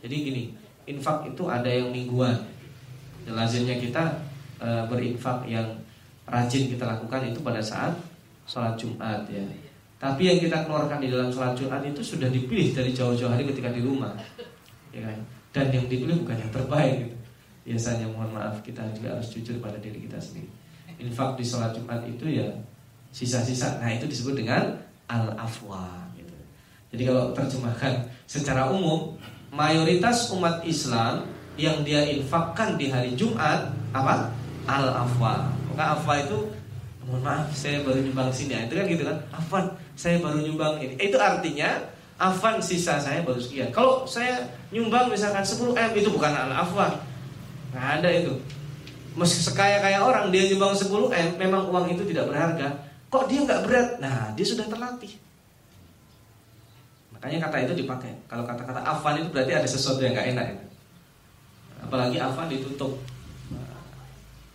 Jadi 0.00 0.14
gini, 0.16 0.44
infak 0.88 1.28
itu 1.28 1.44
ada 1.44 1.68
yang 1.68 1.92
mingguan. 1.92 2.40
Lazimnya 3.28 3.76
kita 3.76 4.16
e, 4.56 4.68
berinfak 4.88 5.44
yang 5.44 5.68
rajin 6.24 6.72
kita 6.72 6.88
lakukan 6.88 7.28
itu 7.28 7.44
pada 7.44 7.60
saat 7.60 7.92
sholat 8.48 8.80
Jumat 8.80 9.28
ya. 9.28 9.44
Tapi 10.00 10.24
yang 10.24 10.40
kita 10.40 10.64
keluarkan 10.64 11.04
di 11.04 11.12
dalam 11.12 11.28
sholat 11.28 11.52
Jumat 11.52 11.84
itu 11.84 12.00
sudah 12.00 12.32
dipilih 12.32 12.72
dari 12.72 12.96
jauh-jauh 12.96 13.28
hari 13.28 13.44
ketika 13.44 13.68
di 13.68 13.84
rumah, 13.84 14.16
ya 14.94 15.04
kan? 15.04 15.18
Dan 15.52 15.66
yang 15.74 15.84
dipilih 15.84 16.24
bukan 16.24 16.38
yang 16.38 16.52
terbaik. 16.54 16.96
Gitu. 17.04 17.16
Biasanya 17.68 18.08
mohon 18.08 18.32
maaf 18.32 18.64
kita 18.64 18.80
juga 18.96 19.18
harus 19.18 19.28
jujur 19.28 19.60
pada 19.60 19.76
diri 19.76 20.08
kita 20.08 20.16
sendiri. 20.16 20.57
Infak 20.98 21.38
di 21.38 21.44
sholat 21.46 21.74
Jumat 21.74 22.02
itu 22.04 22.26
ya 22.26 22.48
sisa-sisa. 23.14 23.78
Nah 23.78 23.90
itu 23.94 24.04
disebut 24.10 24.34
dengan 24.34 24.74
al-afwa. 25.06 26.06
Gitu. 26.18 26.34
Jadi 26.94 27.02
kalau 27.08 27.30
terjemahkan 27.32 28.04
secara 28.26 28.68
umum, 28.68 29.14
mayoritas 29.54 30.30
umat 30.34 30.60
Islam 30.66 31.24
yang 31.58 31.82
dia 31.82 32.02
infakkan 32.06 32.78
di 32.78 32.90
hari 32.90 33.14
Jumat 33.14 33.70
apa? 33.94 34.30
Al-afwa. 34.66 35.48
Maka 35.72 35.96
afwa 35.96 36.14
itu 36.18 36.38
mohon 37.08 37.24
maaf 37.24 37.48
saya 37.56 37.80
baru 37.80 38.04
nyumbang 38.04 38.28
sini 38.28 38.52
ya. 38.52 38.68
itu 38.68 38.74
kan 38.76 38.84
gitu 38.84 39.02
kan 39.08 39.18
Afan 39.32 39.64
saya 39.96 40.20
baru 40.20 40.44
nyumbang 40.44 40.76
ini 40.76 40.94
itu 41.00 41.16
artinya 41.16 41.80
Afan 42.20 42.60
sisa 42.60 43.00
saya 43.00 43.24
baru 43.24 43.40
sekian 43.40 43.72
kalau 43.72 44.04
saya 44.04 44.44
nyumbang 44.68 45.08
misalkan 45.08 45.40
10 45.40 45.72
M 45.72 45.90
itu 45.96 46.12
bukan 46.12 46.28
al 46.28 46.52
afwan 46.52 46.92
nggak 47.72 47.86
ada 48.04 48.08
itu 48.12 48.36
meski 49.18 49.42
sekaya 49.42 49.82
kaya 49.82 49.98
orang 49.98 50.30
dia 50.30 50.46
nyumbang 50.46 50.78
10 50.78 51.10
M 51.10 51.28
memang 51.34 51.66
uang 51.66 51.90
itu 51.90 52.06
tidak 52.06 52.30
berharga. 52.30 52.70
Kok 53.10 53.26
dia 53.26 53.42
nggak 53.42 53.62
berat? 53.66 53.88
Nah 53.98 54.30
dia 54.38 54.46
sudah 54.46 54.70
terlatih. 54.70 55.18
Makanya 57.10 57.50
kata 57.50 57.66
itu 57.66 57.74
dipakai. 57.82 58.14
Kalau 58.30 58.46
kata-kata 58.46 58.78
Afan 58.78 59.18
itu 59.18 59.28
berarti 59.34 59.52
ada 59.58 59.66
sesuatu 59.66 59.98
yang 59.98 60.14
nggak 60.14 60.28
enak 60.38 60.46
itu. 60.54 60.64
Apalagi 61.82 62.16
Afan 62.22 62.46
ditutup. 62.46 62.94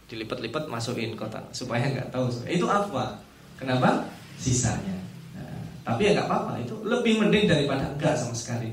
Dilipat-lipat 0.08 0.72
masukin 0.72 1.20
kotak 1.20 1.44
supaya 1.52 1.84
nggak 1.92 2.08
tahu. 2.08 2.32
Itu 2.48 2.64
apa 2.72 3.20
kenapa? 3.60 4.08
Sisanya. 4.40 4.96
Nah, 5.36 5.60
tapi 5.84 6.08
ya 6.08 6.16
nggak 6.16 6.28
apa-apa. 6.32 6.64
Itu 6.64 6.80
lebih 6.88 7.20
mending 7.20 7.52
daripada 7.52 7.92
enggak 7.92 8.16
sama 8.16 8.32
sekali. 8.32 8.72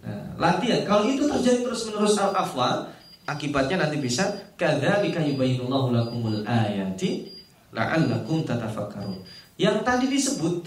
Nah, 0.00 0.32
latihan. 0.40 0.80
Kalau 0.88 1.04
itu 1.04 1.28
terjadi 1.28 1.60
terus 1.66 1.84
menerus 1.90 2.16
afwa 2.16 2.95
akibatnya 3.26 3.84
nanti 3.84 3.98
bisa 4.00 4.30
kadzalika 4.54 5.20
yubayyinullahu 5.20 5.92
lakumul 5.92 6.40
ayati 6.46 7.28
la'allakum 7.74 8.46
tatafakkarun. 8.46 9.20
Yang 9.58 9.76
tadi 9.82 10.06
disebut 10.08 10.58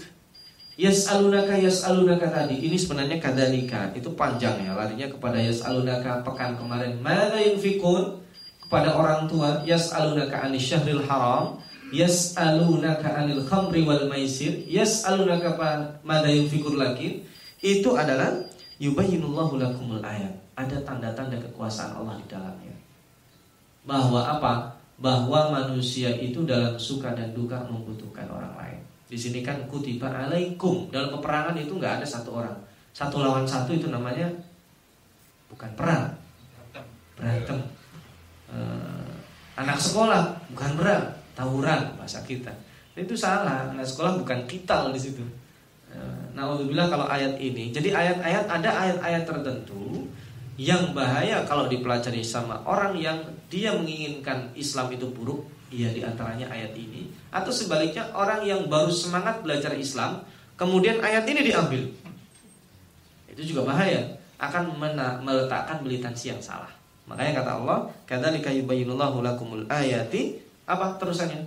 Yas'alunaka 0.80 1.60
yas'alunaka 1.60 2.32
tadi 2.32 2.56
Ini 2.64 2.74
sebenarnya 2.74 3.20
kadalika 3.20 3.92
Itu 3.92 4.16
panjang 4.18 4.64
ya 4.64 4.72
Larinya 4.72 5.06
kepada 5.12 5.36
yas'alunaka 5.36 6.24
pekan 6.24 6.56
kemarin. 6.56 6.96
Mada 7.04 7.36
yunfikun 7.36 8.18
pada 8.70 8.94
orang 8.94 9.26
tua 9.26 9.66
yas'alunaka 9.66 10.46
'anil 10.46 10.62
syahril 10.62 11.02
haram 11.04 11.58
yas'alunaka 11.90 13.02
'anil 13.02 13.42
khamri 13.42 13.82
wal 13.82 14.06
maisir 14.06 14.62
yas'alunaka 14.70 15.58
madza 16.06 16.30
yunfikur 16.30 16.78
lakin 16.78 17.26
itu 17.60 17.90
adalah 17.98 18.46
yubayyinullahu 18.78 19.58
lakumul 19.58 20.00
ayat 20.06 20.32
ada 20.66 20.76
tanda-tanda 20.84 21.36
kekuasaan 21.40 21.96
Allah 21.96 22.20
di 22.20 22.26
dalamnya. 22.28 22.76
Bahwa 23.88 24.20
apa? 24.20 24.52
Bahwa 25.00 25.48
manusia 25.48 26.12
itu 26.12 26.44
dalam 26.44 26.76
suka 26.76 27.16
dan 27.16 27.32
duka 27.32 27.56
membutuhkan 27.64 28.28
orang 28.28 28.52
lain. 28.60 28.80
Di 29.10 29.18
sini 29.18 29.42
kan 29.42 29.58
kutiba 29.66 30.06
alaikum. 30.06 30.86
Dalam 30.92 31.10
peperangan 31.18 31.56
itu 31.58 31.74
nggak 31.74 31.98
ada 31.98 32.06
satu 32.06 32.38
orang. 32.38 32.54
Satu 32.94 33.18
lawan 33.18 33.42
satu 33.42 33.74
itu 33.74 33.90
namanya 33.90 34.30
bukan 35.50 35.70
perang. 35.74 36.14
Berantem. 37.18 37.58
Uh, 38.50 39.10
anak 39.58 39.78
sekolah 39.82 40.30
bukan 40.54 40.70
berat 40.78 41.02
tawuran 41.34 41.90
bahasa 41.98 42.22
kita. 42.22 42.54
Itu 42.94 43.18
salah. 43.18 43.72
Anak 43.72 43.88
sekolah 43.88 44.20
bukan 44.20 44.46
kital 44.46 44.94
di 44.94 45.00
situ. 45.00 45.26
Uh, 45.90 46.22
nah 46.36 46.54
bilang 46.60 46.86
kalau 46.86 47.10
ayat 47.10 47.34
ini. 47.40 47.74
Jadi 47.74 47.90
ayat-ayat 47.90 48.46
ada 48.46 48.70
ayat-ayat 48.70 49.22
tertentu 49.26 49.99
yang 50.60 50.92
bahaya 50.92 51.40
kalau 51.48 51.72
dipelajari 51.72 52.20
sama 52.20 52.60
orang 52.68 52.92
yang 53.00 53.16
dia 53.48 53.72
menginginkan 53.72 54.52
Islam 54.52 54.92
itu 54.92 55.08
buruk 55.08 55.48
iya 55.72 55.88
di 55.88 56.04
antaranya 56.04 56.52
ayat 56.52 56.76
ini. 56.76 57.08
Atau 57.32 57.48
sebaliknya 57.48 58.12
orang 58.12 58.44
yang 58.44 58.68
baru 58.68 58.92
semangat 58.92 59.40
belajar 59.40 59.72
Islam 59.72 60.20
kemudian 60.60 61.00
ayat 61.00 61.24
ini 61.24 61.40
diambil. 61.48 61.88
Itu 63.32 63.40
juga 63.56 63.72
bahaya. 63.72 64.20
Akan 64.36 64.76
meletakkan 65.24 65.80
militansi 65.80 66.36
yang 66.36 66.40
salah. 66.44 66.68
Makanya 67.08 67.40
kata 67.40 67.50
Allah, 67.64 67.78
kadzalika 68.04 68.52
yubayyinullahu 68.52 69.24
lakumul 69.24 69.64
ayati. 69.72 70.36
Apa 70.68 71.00
terusannya? 71.00 71.40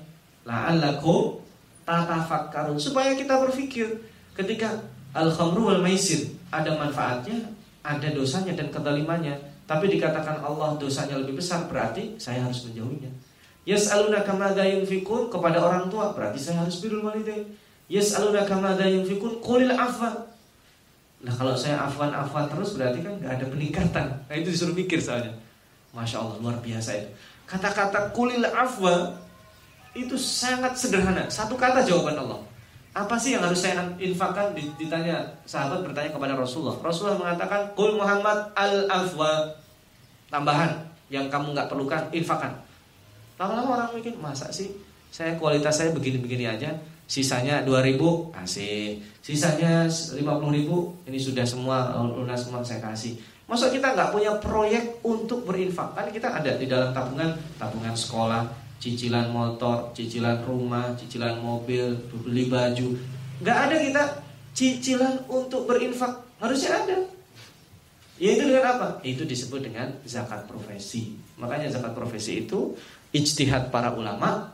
La'allakum 0.46 1.38
tatafakkarun. 1.86 2.82
Supaya 2.82 3.14
kita 3.14 3.38
berpikir 3.46 3.94
ketika 4.34 4.82
al-khamru 5.14 5.70
wal 5.70 5.82
maisir 5.86 6.34
ada 6.50 6.74
manfaatnya, 6.78 7.50
ada 7.84 8.08
dosanya 8.16 8.56
dan 8.56 8.72
kedalimannya, 8.72 9.36
tapi 9.68 9.92
dikatakan 9.92 10.40
Allah 10.40 10.80
dosanya 10.80 11.20
lebih 11.20 11.40
besar 11.44 11.68
berarti 11.68 12.16
saya 12.16 12.44
harus 12.48 12.64
menjauhinya. 12.68 13.12
Yas'alunaka 13.64 14.36
madza 14.36 14.64
yunfikun 14.68 15.32
kepada 15.32 15.64
orang 15.64 15.88
tua 15.88 16.12
berarti 16.12 16.40
saya 16.40 16.64
harus 16.64 16.84
birrul 16.84 17.04
walidain. 17.04 17.48
Yas'alunaka 17.88 18.60
madza 18.60 18.88
yunfikun 18.88 19.40
qulil 19.40 19.72
afwa. 19.72 20.32
Nah 21.24 21.32
kalau 21.32 21.56
saya 21.56 21.80
afwan-afwan 21.88 22.52
terus 22.52 22.76
berarti 22.76 23.00
kan 23.00 23.16
nggak 23.20 23.32
ada 23.40 23.46
peningkatan. 23.48 24.08
Nah 24.28 24.36
itu 24.36 24.52
disuruh 24.52 24.76
mikir 24.76 25.00
soalnya. 25.00 25.32
Masya 25.96 26.20
Allah 26.20 26.36
luar 26.44 26.58
biasa 26.60 26.90
itu. 27.00 27.10
Kata-kata 27.48 28.12
kulil 28.12 28.44
afwa 28.44 29.16
itu 29.96 30.20
sangat 30.20 30.76
sederhana. 30.76 31.32
Satu 31.32 31.56
kata 31.56 31.88
jawaban 31.88 32.20
Allah. 32.20 32.44
Apa 32.94 33.18
sih 33.18 33.34
yang 33.34 33.42
harus 33.42 33.66
saya 33.66 33.82
infakkan? 33.98 34.54
Ditanya 34.54 35.26
sahabat 35.50 35.82
bertanya 35.82 36.14
kepada 36.14 36.38
Rasulullah. 36.38 36.78
Rasulullah 36.78 37.18
mengatakan 37.18 37.74
kul 37.74 37.98
Muhammad 37.98 38.54
al 38.54 38.86
afwa. 38.86 39.50
Tambahan 40.30 40.78
yang 41.10 41.30
kamu 41.30 41.58
nggak 41.58 41.70
perlukan 41.70 42.10
infakkan. 42.14 42.54
Lama-lama 43.42 43.82
orang 43.82 43.90
mikir 43.98 44.14
masa 44.22 44.50
sih 44.54 44.74
saya 45.14 45.38
kualitas 45.38 45.78
saya 45.78 45.94
begini-begini 45.94 46.50
aja 46.50 46.74
sisanya 47.06 47.62
2000 47.62 48.34
kasih 48.34 48.98
sisanya 49.22 49.86
50.000 49.86 50.18
ini 51.06 51.20
sudah 51.22 51.46
semua 51.46 51.94
lunas 52.02 52.42
semua 52.42 52.66
saya 52.66 52.82
kasih 52.82 53.22
Masa 53.44 53.68
kita 53.70 53.92
nggak 53.92 54.16
punya 54.16 54.32
proyek 54.40 55.04
untuk 55.04 55.44
berinfak? 55.44 55.92
Kan 55.94 56.08
kita 56.16 56.32
ada 56.32 56.56
di 56.56 56.64
dalam 56.64 56.96
tabungan, 56.96 57.36
tabungan 57.60 57.92
sekolah, 57.92 58.48
cicilan 58.84 59.32
motor, 59.32 59.96
cicilan 59.96 60.44
rumah, 60.44 60.92
cicilan 61.00 61.40
mobil, 61.40 61.96
beli 62.12 62.52
baju. 62.52 63.00
Nggak 63.40 63.58
ada 63.72 63.76
kita 63.80 64.04
cicilan 64.52 65.24
untuk 65.32 65.64
berinfak 65.64 66.20
harusnya 66.44 66.84
ada. 66.84 66.98
Yaitu 68.20 68.44
dengan 68.44 68.76
apa? 68.76 68.88
Itu 69.08 69.24
disebut 69.24 69.64
dengan 69.64 69.88
zakat 70.04 70.52
profesi. 70.52 71.16
Makanya 71.40 71.72
zakat 71.72 71.96
profesi 71.96 72.44
itu 72.44 72.76
ijtihad 73.16 73.72
para 73.72 73.96
ulama 73.96 74.52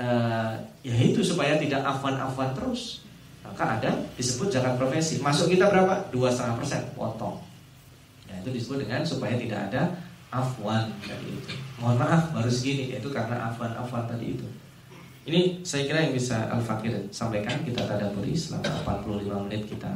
uh, 0.00 0.56
yaitu 0.80 1.20
supaya 1.20 1.60
tidak 1.60 1.84
afan-afan 1.84 2.56
terus. 2.56 3.04
Maka 3.44 3.76
ada 3.76 3.92
disebut 4.16 4.56
zakat 4.56 4.80
profesi. 4.80 5.20
Masuk 5.20 5.52
kita 5.52 5.68
berapa? 5.68 6.08
Dua 6.08 6.32
setengah 6.32 6.56
persen 6.56 6.80
potong. 6.96 7.44
Nah, 8.26 8.40
itu 8.40 8.56
disebut 8.56 8.88
dengan 8.88 9.04
supaya 9.04 9.36
tidak 9.36 9.68
ada 9.70 10.05
afwan 10.42 10.92
tadi 11.00 11.32
itu. 11.32 11.52
Mohon 11.80 11.96
maaf 12.04 12.22
baru 12.36 12.50
segini 12.52 12.92
itu 12.92 13.08
karena 13.08 13.48
afwan-afwan 13.48 14.04
tadi 14.04 14.36
itu. 14.36 14.46
Ini 15.26 15.66
saya 15.66 15.90
kira 15.90 16.06
yang 16.06 16.14
bisa 16.14 16.46
Al 16.46 16.62
Fakir 16.62 16.94
sampaikan 17.10 17.58
kita 17.66 17.82
tadaburi 17.82 18.36
selama 18.36 19.02
45 19.02 19.44
menit 19.50 19.62
kita 19.66 19.90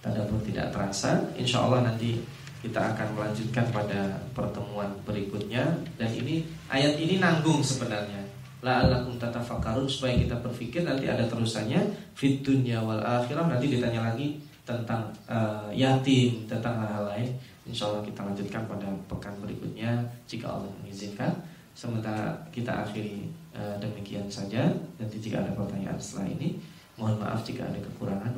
tadabur 0.00 0.40
tidak 0.40 0.72
terasa. 0.72 1.20
Insya 1.36 1.68
Allah 1.68 1.92
nanti 1.92 2.16
kita 2.60 2.96
akan 2.96 3.16
melanjutkan 3.16 3.68
pada 3.72 4.20
pertemuan 4.32 4.88
berikutnya 5.04 5.64
dan 6.00 6.10
ini 6.12 6.48
ayat 6.72 6.96
ini 6.96 7.20
nanggung 7.20 7.60
sebenarnya. 7.60 8.24
La'allakum 8.60 9.16
tatafakkarun 9.16 9.88
supaya 9.88 10.20
kita 10.20 10.36
berpikir 10.44 10.84
nanti 10.84 11.08
ada 11.08 11.24
terusannya 11.24 11.80
fit 12.12 12.44
dunya 12.44 12.76
wal 12.80 13.00
akhirah 13.00 13.48
nanti 13.48 13.72
ditanya 13.72 14.12
lagi 14.12 14.36
tentang 14.68 15.08
uh, 15.24 15.72
yatim, 15.72 16.44
tentang 16.44 16.76
hal-hal 16.76 17.08
lain. 17.08 17.28
Insya 17.70 17.86
Allah 17.86 18.02
kita 18.02 18.26
lanjutkan 18.26 18.66
pada 18.66 18.90
pekan 19.06 19.34
berikutnya 19.38 20.02
jika 20.26 20.50
Allah 20.50 20.66
mengizinkan. 20.82 21.30
Sementara 21.70 22.34
kita 22.50 22.82
akhiri 22.82 23.30
uh, 23.54 23.78
demikian 23.78 24.26
saja. 24.26 24.66
Nanti 24.98 25.22
jika 25.22 25.38
ada 25.38 25.54
pertanyaan 25.54 25.94
setelah 25.94 26.34
ini, 26.34 26.58
mohon 26.98 27.14
maaf 27.22 27.46
jika 27.46 27.70
ada 27.70 27.78
kekurangan. 27.78 28.34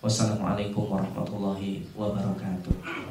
Wassalamualaikum 0.00 0.88
warahmatullahi 0.88 1.84
wabarakatuh. 1.92 3.06